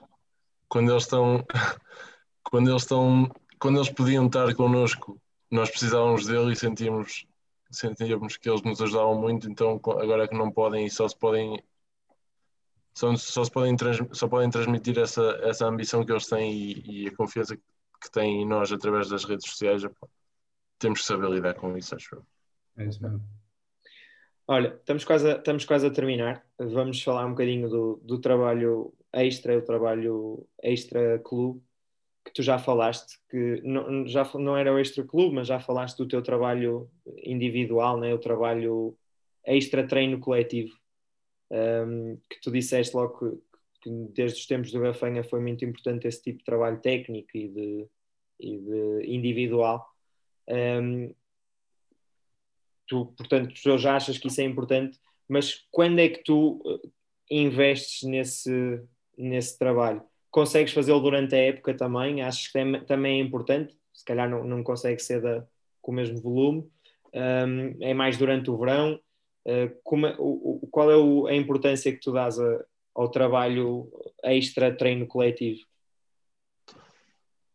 quando 0.68 0.92
eles 0.92 1.04
estão 1.04 1.46
quando 2.44 2.70
eles 2.70 2.82
estão 2.82 3.32
quando 3.60 3.78
eles 3.78 3.90
podiam 3.90 4.26
estar 4.26 4.54
connosco, 4.56 5.22
nós 5.52 5.70
precisávamos 5.70 6.26
dele 6.26 6.54
e 6.54 6.56
sentíamos, 6.56 7.28
sentíamos 7.70 8.38
que 8.38 8.50
eles 8.50 8.64
nos 8.64 8.82
ajudavam 8.82 9.20
muito, 9.20 9.50
então 9.50 9.80
agora 9.86 10.28
que 10.28 10.36
não 10.36 10.52
podem 10.52 10.86
e 10.86 10.90
só 10.90 11.08
se 11.08 11.18
podem 11.18 11.62
só, 12.94 13.16
só 13.16 13.44
se 13.44 13.52
podem, 13.52 13.76
só 14.12 14.28
podem 14.28 14.50
transmitir 14.50 14.98
essa, 14.98 15.40
essa 15.44 15.66
ambição 15.66 16.04
que 16.04 16.12
eles 16.12 16.28
têm 16.28 16.52
e, 16.52 17.04
e 17.04 17.08
a 17.08 17.16
confiança 17.16 17.56
que 17.56 18.12
têm 18.12 18.42
em 18.42 18.48
nós 18.48 18.72
através 18.72 19.10
das 19.10 19.26
redes 19.26 19.50
sociais, 19.50 19.84
temos 20.80 21.02
que 21.02 21.06
saber 21.06 21.30
lidar 21.30 21.54
com 21.56 21.78
isso, 21.78 21.96
acho 21.96 22.16
eu. 22.16 22.26
É 22.78 22.86
isso 22.86 23.02
mesmo. 23.04 23.22
Olha, 24.48 24.70
estamos 24.70 25.06
quase 25.06 25.30
a, 25.30 25.36
estamos 25.36 25.66
quase 25.66 25.86
a 25.86 25.92
terminar. 25.92 26.44
Vamos 26.58 27.04
falar 27.04 27.26
um 27.26 27.32
bocadinho 27.32 27.70
do, 27.70 28.02
do 28.04 28.20
trabalho 28.20 28.94
extra, 29.14 29.58
o 29.58 29.62
trabalho 29.62 30.48
extra 30.64 31.20
clube 31.20 31.62
que 32.26 32.34
tu 32.34 32.44
já 32.44 32.58
falaste, 32.58 33.20
que 33.30 33.62
não, 33.64 34.08
já 34.08 34.30
não 34.36 34.56
era 34.56 34.74
o 34.74 34.80
extra 34.80 35.04
clube, 35.04 35.36
mas 35.36 35.48
já 35.48 35.60
falaste 35.60 35.98
do 35.98 36.08
teu 36.08 36.22
trabalho 36.22 36.90
individual, 37.24 38.00
né? 38.00 38.14
o 38.14 38.20
trabalho 38.20 38.96
extra 39.46 39.88
treino 39.88 40.20
coletivo, 40.20 40.74
um, 41.52 42.18
que 42.30 42.40
tu 42.42 42.52
disseste 42.52 42.96
logo 42.96 43.18
que, 43.18 43.42
que, 43.82 43.90
desde 44.14 44.40
os 44.40 44.46
tempos 44.46 44.72
do 44.72 44.80
Gafanha 44.80 45.24
foi 45.24 45.40
muito 45.40 45.66
importante 45.66 46.08
esse 46.08 46.22
tipo 46.22 46.40
de 46.40 46.46
trabalho 46.46 46.80
técnico 46.80 47.30
e 47.34 47.48
de, 47.48 47.88
e 48.40 48.58
de 48.60 49.16
individual. 49.16 49.86
Um, 50.50 51.14
tu, 52.88 53.14
portanto, 53.18 53.54
tu 53.54 53.78
já 53.78 53.96
achas 53.96 54.18
que 54.18 54.28
isso 54.28 54.42
é 54.42 54.44
importante, 54.44 55.00
mas 55.28 55.66
quando 55.72 56.00
é 56.00 56.10
que 56.10 56.24
tu 56.24 56.62
uh, 56.66 56.92
investes 57.30 58.04
nesse, 58.04 58.82
nesse 59.18 59.58
trabalho? 59.58 60.02
Consegues 60.32 60.74
fazê-lo 60.74 61.00
durante 61.00 61.36
a 61.36 61.40
época 61.40 61.74
também? 61.76 62.22
Acho 62.22 62.52
que 62.52 62.86
também 62.86 63.20
é 63.20 63.24
importante, 63.24 63.78
se 63.94 64.04
calhar 64.04 64.30
não, 64.30 64.44
não 64.44 64.64
consegue 64.64 65.00
ser 65.00 65.22
da, 65.22 65.46
com 65.82 65.92
o 65.92 65.96
mesmo 65.96 66.20
volume, 66.20 66.70
um, 67.14 67.78
é 67.82 67.94
mais 67.94 68.18
durante 68.18 68.50
o 68.50 68.58
verão. 68.58 69.00
Uh, 69.46 69.74
como, 69.84 70.08
é, 70.08 70.16
o, 70.20 70.68
qual 70.72 70.92
é 70.92 70.98
o, 70.98 71.28
a 71.28 71.36
importância 71.36 71.92
que 71.92 72.00
tu 72.00 72.12
dás 72.12 72.40
a, 72.40 72.66
ao 72.94 73.10
trabalho 73.10 73.90
extra 74.24 74.76
treino 74.76 75.08
coletivo? 75.08 75.62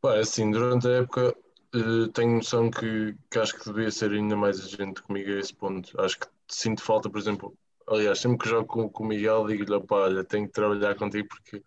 Pá, 0.00 0.16
é 0.16 0.20
assim, 0.20 0.50
durante 0.50 0.86
a 0.88 0.98
época 0.98 1.36
uh, 1.74 2.08
tenho 2.12 2.36
noção 2.36 2.70
que, 2.70 3.16
que 3.30 3.38
acho 3.38 3.58
que 3.58 3.64
devia 3.70 3.90
ser 3.90 4.12
ainda 4.12 4.36
mais 4.36 4.60
agente 4.60 5.02
comigo 5.02 5.30
a 5.32 5.38
esse 5.38 5.54
ponto. 5.54 6.00
Acho 6.00 6.18
que 6.20 6.26
sinto 6.48 6.82
falta, 6.82 7.10
por 7.10 7.18
exemplo, 7.18 7.56
aliás, 7.88 8.20
sempre 8.20 8.38
que 8.38 8.48
jogo 8.48 8.66
com, 8.66 8.88
com 8.90 9.04
o 9.04 9.06
Miguel, 9.06 9.46
digo-lhe, 9.46 9.80
pá, 9.86 9.96
olha, 9.96 10.24
tenho 10.24 10.46
que 10.46 10.52
trabalhar 10.52 10.94
contigo 10.96 11.28
porque 11.28 11.62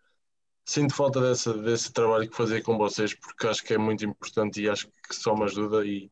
sinto 0.66 0.94
falta 0.96 1.22
dessa, 1.22 1.54
desse 1.56 1.92
trabalho 1.94 2.30
que 2.30 2.36
fazia 2.38 2.62
com 2.64 2.78
vocês 2.78 3.14
porque 3.16 3.48
acho 3.48 3.64
que 3.64 3.74
é 3.74 3.78
muito 3.78 4.06
importante 4.06 4.62
e 4.62 4.70
acho 4.70 4.88
que 4.88 5.16
só 5.16 5.36
me 5.36 5.46
ajuda 5.46 5.86
e 5.86 6.12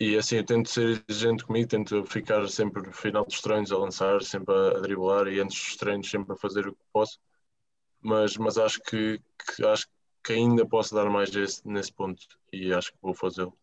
e 0.00 0.16
assim, 0.16 0.36
eu 0.36 0.44
tento 0.44 0.68
ser 0.68 1.02
exigente 1.08 1.44
comigo, 1.44 1.68
tento 1.68 2.04
ficar 2.06 2.46
sempre 2.48 2.82
no 2.82 2.92
final 2.92 3.24
dos 3.24 3.40
treinos 3.40 3.70
a 3.70 3.78
lançar, 3.78 4.20
sempre 4.22 4.52
a, 4.52 4.78
a 4.78 4.80
driblar 4.80 5.28
e 5.28 5.40
antes 5.40 5.56
dos 5.56 5.76
treinos 5.76 6.10
sempre 6.10 6.32
a 6.32 6.36
fazer 6.36 6.66
o 6.66 6.72
que 6.74 6.84
posso. 6.92 7.20
Mas, 8.00 8.36
mas 8.36 8.58
acho 8.58 8.80
que, 8.82 9.20
que 9.56 9.64
acho 9.64 9.86
que 9.86 9.92
ainda 10.30 10.66
posso 10.66 10.94
dar 10.94 11.08
mais 11.10 11.34
esse, 11.34 11.66
nesse 11.66 11.92
ponto 11.92 12.20
e 12.52 12.72
acho 12.72 12.92
que 12.92 12.98
vou 13.02 13.14
fazê-lo. 13.14 13.56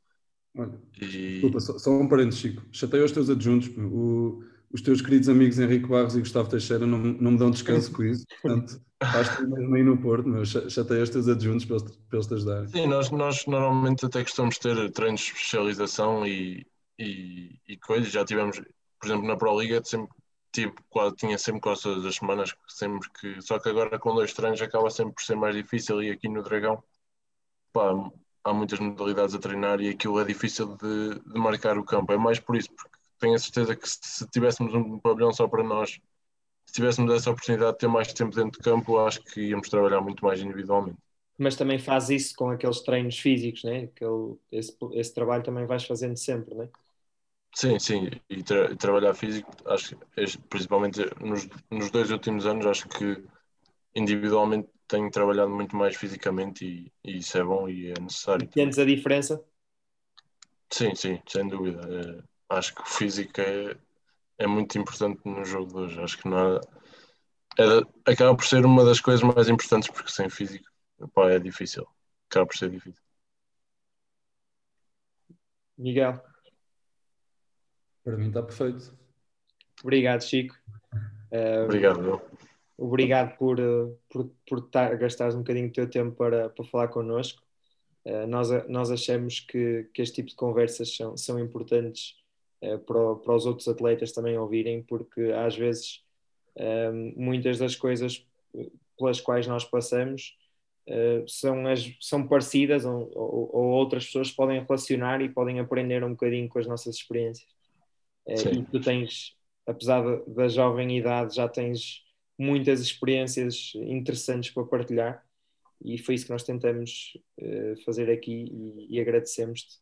E... 0.99 1.33
desculpa, 1.33 1.59
só, 1.59 1.77
só 1.77 1.91
um 1.91 2.07
parênteses, 2.07 2.39
Chico. 2.39 2.63
Chatei 2.71 3.01
os 3.01 3.11
teus 3.11 3.29
adjuntos. 3.29 3.69
O, 3.77 4.43
os 4.71 4.81
teus 4.81 5.01
queridos 5.01 5.29
amigos 5.29 5.57
Henrique 5.57 5.87
Barros 5.87 6.15
e 6.15 6.19
Gustavo 6.19 6.49
Teixeira 6.49 6.85
não, 6.85 6.97
não 6.97 7.31
me 7.31 7.37
dão 7.37 7.49
descanso 7.49 7.91
com 7.91 8.03
isso, 8.03 8.25
portanto, 8.41 8.79
estás 9.01 9.39
mesmo 9.47 9.75
aí 9.75 9.83
no 9.83 9.97
Porto, 9.97 10.29
mas 10.29 10.49
chatei 10.49 11.01
os 11.01 11.09
teus 11.09 11.27
adjuntos 11.27 11.65
para 11.65 11.77
eles, 11.77 11.97
para 12.07 12.17
eles 12.17 12.27
te 12.27 12.33
ajudarem. 12.35 12.67
Sim, 12.67 12.87
nós, 12.87 13.09
nós 13.09 13.45
normalmente 13.47 14.05
até 14.05 14.21
costumamos 14.23 14.57
ter 14.59 14.91
treinos 14.91 15.21
de 15.21 15.27
especialização 15.27 16.25
e, 16.25 16.67
e, 16.99 17.55
e 17.67 17.77
coisas, 17.77 18.11
já 18.11 18.23
tivemos, 18.23 18.61
por 18.99 19.07
exemplo, 19.07 19.27
na 19.27 19.35
Pro 19.35 19.59
Liga, 19.59 19.81
sempre 19.83 20.09
tive, 20.51 20.73
quase, 20.89 21.15
tinha 21.15 21.38
sempre 21.38 21.62
quase 21.62 21.83
todas 21.83 22.05
as 22.05 22.15
semanas, 22.15 22.55
sempre 22.67 23.09
que, 23.12 23.41
só 23.41 23.59
que 23.59 23.69
agora 23.69 23.99
com 23.99 24.13
dois 24.13 24.33
treinos 24.33 24.62
acaba 24.62 24.89
sempre 24.89 25.13
por 25.13 25.23
ser 25.23 25.35
mais 25.35 25.55
difícil 25.55 26.01
e 26.03 26.12
aqui 26.12 26.27
no 26.27 26.43
Dragão, 26.43 26.83
pá, 27.73 27.91
há 28.43 28.53
muitas 28.53 28.79
modalidades 28.79 29.35
a 29.35 29.39
treinar 29.39 29.81
e 29.81 29.89
aquilo 29.89 30.19
é 30.19 30.25
difícil 30.25 30.75
de, 30.77 31.19
de 31.19 31.39
marcar 31.39 31.77
o 31.77 31.83
campo, 31.83 32.12
é 32.13 32.17
mais 32.17 32.39
por 32.39 32.55
isso, 32.55 32.69
porque 32.73 32.97
tenho 33.19 33.35
a 33.35 33.39
certeza 33.39 33.75
que 33.75 33.88
se 33.88 34.27
tivéssemos 34.29 34.73
um 34.73 34.99
pavilhão 34.99 35.31
só 35.31 35.47
para 35.47 35.63
nós, 35.63 35.99
se 36.65 36.73
tivéssemos 36.73 37.13
essa 37.13 37.31
oportunidade 37.31 37.73
de 37.73 37.77
ter 37.79 37.88
mais 37.88 38.13
tempo 38.13 38.35
dentro 38.35 38.51
de 38.51 38.59
campo, 38.59 38.99
acho 38.99 39.23
que 39.23 39.41
íamos 39.41 39.69
trabalhar 39.69 40.01
muito 40.01 40.23
mais 40.23 40.39
individualmente. 40.39 40.97
Mas 41.38 41.55
também 41.55 41.79
faz 41.79 42.09
isso 42.09 42.35
com 42.35 42.49
aqueles 42.49 42.81
treinos 42.81 43.17
físicos, 43.17 43.63
né? 43.63 43.85
Aquele, 43.85 44.35
esse, 44.51 44.75
esse 44.93 45.13
trabalho 45.13 45.41
também 45.41 45.65
vais 45.65 45.85
fazendo 45.85 46.17
sempre, 46.17 46.53
né? 46.53 46.69
Sim, 47.55 47.79
sim, 47.79 48.09
e, 48.29 48.43
tra 48.43 48.75
trabalhar 48.75 49.13
físico, 49.13 49.51
acho 49.65 49.95
que 49.97 50.38
principalmente 50.49 51.01
nos, 51.19 51.47
nos 51.69 51.91
dois 51.91 52.12
últimos 52.12 52.45
anos, 52.45 52.65
acho 52.65 52.88
que 52.88 53.23
individualmente 53.95 54.69
tenho 54.88 55.09
trabalhado 55.12 55.49
muito 55.49 55.75
mais 55.75 55.95
fisicamente 55.95 56.65
e, 56.65 56.91
e 57.03 57.17
isso 57.17 57.38
é 57.38 57.43
bom 57.43 57.67
e 57.67 57.91
é 57.91 57.99
necessário. 57.99 58.47
Tens 58.49 58.77
a 58.77 58.85
diferença? 58.85 59.43
Sim, 60.71 60.93
sim, 60.95 61.19
sem 61.27 61.47
dúvida. 61.47 61.81
É, 62.49 62.55
acho 62.55 62.75
que 62.75 62.81
o 62.81 62.85
físico 62.85 63.41
é, 63.41 63.75
é 64.38 64.47
muito 64.47 64.77
importante 64.77 65.19
no 65.25 65.43
jogo 65.43 65.67
de 65.67 65.77
hoje. 65.77 65.99
Acho 66.01 66.17
que 66.17 66.29
não 66.29 66.57
é, 66.57 68.12
acaba 68.12 68.35
por 68.35 68.45
ser 68.45 68.65
uma 68.65 68.85
das 68.85 69.01
coisas 69.01 69.23
mais 69.23 69.49
importantes, 69.49 69.89
porque 69.89 70.12
sem 70.12 70.29
físico 70.29 70.69
pá, 71.13 71.29
é 71.31 71.39
difícil. 71.39 71.85
Acaba 72.29 72.45
por 72.45 72.57
ser 72.57 72.69
difícil. 72.69 73.01
Miguel. 75.77 76.28
Para 78.09 78.17
mim 78.17 78.29
está 78.29 78.41
perfeito. 78.41 78.91
Obrigado, 79.83 80.23
Chico. 80.23 80.55
Uh, 81.31 81.65
obrigado, 81.65 82.21
Obrigado 82.75 83.37
por, 83.37 83.57
por, 84.09 84.31
por 84.47 84.61
tar, 84.61 84.97
gastares 84.97 85.35
um 85.35 85.39
bocadinho 85.39 85.67
do 85.67 85.73
teu 85.73 85.87
tempo 85.87 86.15
para, 86.15 86.49
para 86.49 86.65
falar 86.65 86.87
connosco. 86.87 87.43
Uh, 88.03 88.25
nós, 88.25 88.49
nós 88.67 88.89
achamos 88.89 89.41
que, 89.41 89.87
que 89.93 90.01
este 90.01 90.15
tipo 90.15 90.29
de 90.29 90.35
conversas 90.35 90.95
são, 90.95 91.15
são 91.15 91.39
importantes 91.39 92.15
eh, 92.61 92.77
para, 92.77 93.15
para 93.15 93.35
os 93.35 93.45
outros 93.45 93.67
atletas 93.67 94.11
também 94.11 94.39
ouvirem, 94.39 94.81
porque 94.81 95.21
às 95.31 95.55
vezes 95.55 96.03
muitas 97.15 97.59
das 97.59 97.75
coisas 97.75 98.25
pelas 98.97 99.21
quais 99.21 99.47
nós 99.47 99.63
passamos 99.63 100.35
uh, 100.87 101.25
são, 101.25 101.65
as, 101.67 101.89
são 102.01 102.27
parecidas 102.27 102.83
ou, 102.83 103.09
ou, 103.15 103.49
ou, 103.53 103.65
outras 103.67 104.07
pessoas 104.07 104.29
podem 104.29 104.61
relacionar 104.61 105.21
e 105.21 105.29
podem 105.29 105.59
aprender 105.59 106.03
um 106.03 106.09
bocadinho 106.09 106.49
com 106.49 106.59
as 106.59 106.67
nossas 106.67 106.95
experiências. 106.95 107.58
Uh, 108.29 108.53
e 108.53 108.63
tu 108.65 108.79
tens, 108.79 109.35
apesar 109.65 110.03
da 110.27 110.47
jovem 110.47 110.97
idade, 110.97 111.35
já 111.35 111.47
tens 111.47 112.03
muitas 112.37 112.79
experiências 112.79 113.73
interessantes 113.75 114.51
para 114.51 114.63
partilhar 114.65 115.23
e 115.83 115.97
foi 115.97 116.15
isso 116.15 116.25
que 116.25 116.31
nós 116.31 116.43
tentamos 116.43 117.17
uh, 117.41 117.83
fazer 117.85 118.11
aqui 118.11 118.45
e, 118.51 118.97
e 118.97 118.99
agradecemos-te 118.99 119.77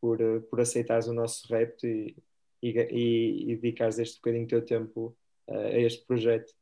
por, 0.00 0.20
eh, 0.20 0.40
por 0.48 0.60
aceitares 0.60 1.08
o 1.08 1.12
nosso 1.12 1.46
repto 1.52 1.86
e, 1.86 2.16
e, 2.62 2.70
e, 2.70 3.52
e 3.52 3.56
dedicares 3.56 3.98
este 3.98 4.16
bocadinho 4.16 4.48
teu 4.48 4.64
tempo 4.64 5.14
uh, 5.46 5.54
a 5.54 5.78
este 5.78 6.06
projeto. 6.06 6.54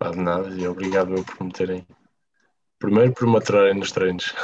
Não, 0.00 0.10
de 0.12 0.18
nada, 0.18 0.48
e 0.50 0.66
obrigado 0.68 1.14
por 1.24 1.44
me 1.44 1.52
terem. 1.52 1.86
Primeiro 2.78 3.12
por 3.12 3.26
me 3.26 3.38
atrarem 3.38 3.74
nos 3.74 3.90
treinos. 3.90 4.34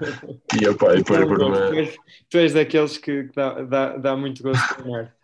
e 0.60 0.68
opa, 0.68 0.94
e 0.94 0.98
depois 0.98 1.24
por 1.26 1.38
me. 1.38 1.68
Tu 1.68 1.74
és, 1.74 1.96
tu 2.30 2.38
és 2.38 2.52
daqueles 2.54 2.96
que 2.98 3.24
dá, 3.34 3.62
dá, 3.62 3.96
dá 3.96 4.16
muito 4.16 4.42
gosto 4.42 4.66
de 4.66 4.82
treinar. 4.82 5.15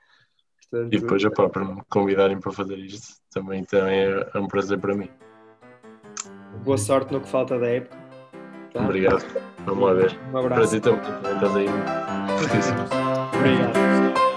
Portanto, 0.72 0.94
e 0.94 0.98
depois, 0.98 1.22
opa, 1.22 1.50
para 1.50 1.64
me 1.66 1.82
convidarem 1.90 2.40
para 2.40 2.50
fazer 2.50 2.78
isto, 2.78 3.18
também, 3.30 3.62
também 3.62 4.06
é, 4.06 4.30
é 4.34 4.38
um 4.38 4.48
prazer 4.48 4.78
para 4.78 4.94
mim. 4.94 5.10
Boa 6.64 6.78
sorte 6.78 7.12
no 7.12 7.20
que 7.20 7.28
falta 7.28 7.58
da 7.58 7.68
época. 7.68 7.94
Tá? 8.72 8.82
Obrigado. 8.82 9.22
Vamos 9.66 9.84
lá 9.84 9.92
ver. 9.92 10.18
Um 10.32 10.38
abraço. 10.38 10.74
Ti 10.74 10.80
também, 10.80 11.00
estás 11.34 11.56
aí. 11.56 11.66
Obrigado. 13.36 14.31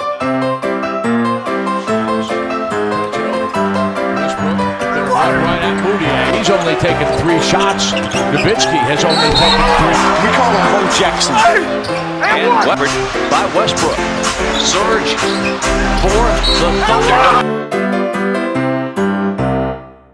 He's 6.45 6.53
only 6.53 6.75
taken 6.75 7.07
three 7.17 7.41
shots. 7.41 7.91
Nowitzki 7.91 8.77
has 8.77 9.03
only 9.03 9.29
taken 9.33 9.65
three. 9.81 9.97
We 10.21 10.29
call 10.37 10.51
him 10.53 10.61
Bo 10.69 10.85
Jackson. 10.93 11.33
And 12.21 12.53
levered 12.69 12.93
by 13.31 13.49
Westbrook. 13.57 13.97
Surge 14.61 15.15
for 16.03 16.25
the 16.61 16.69
Thunder. 16.85 17.94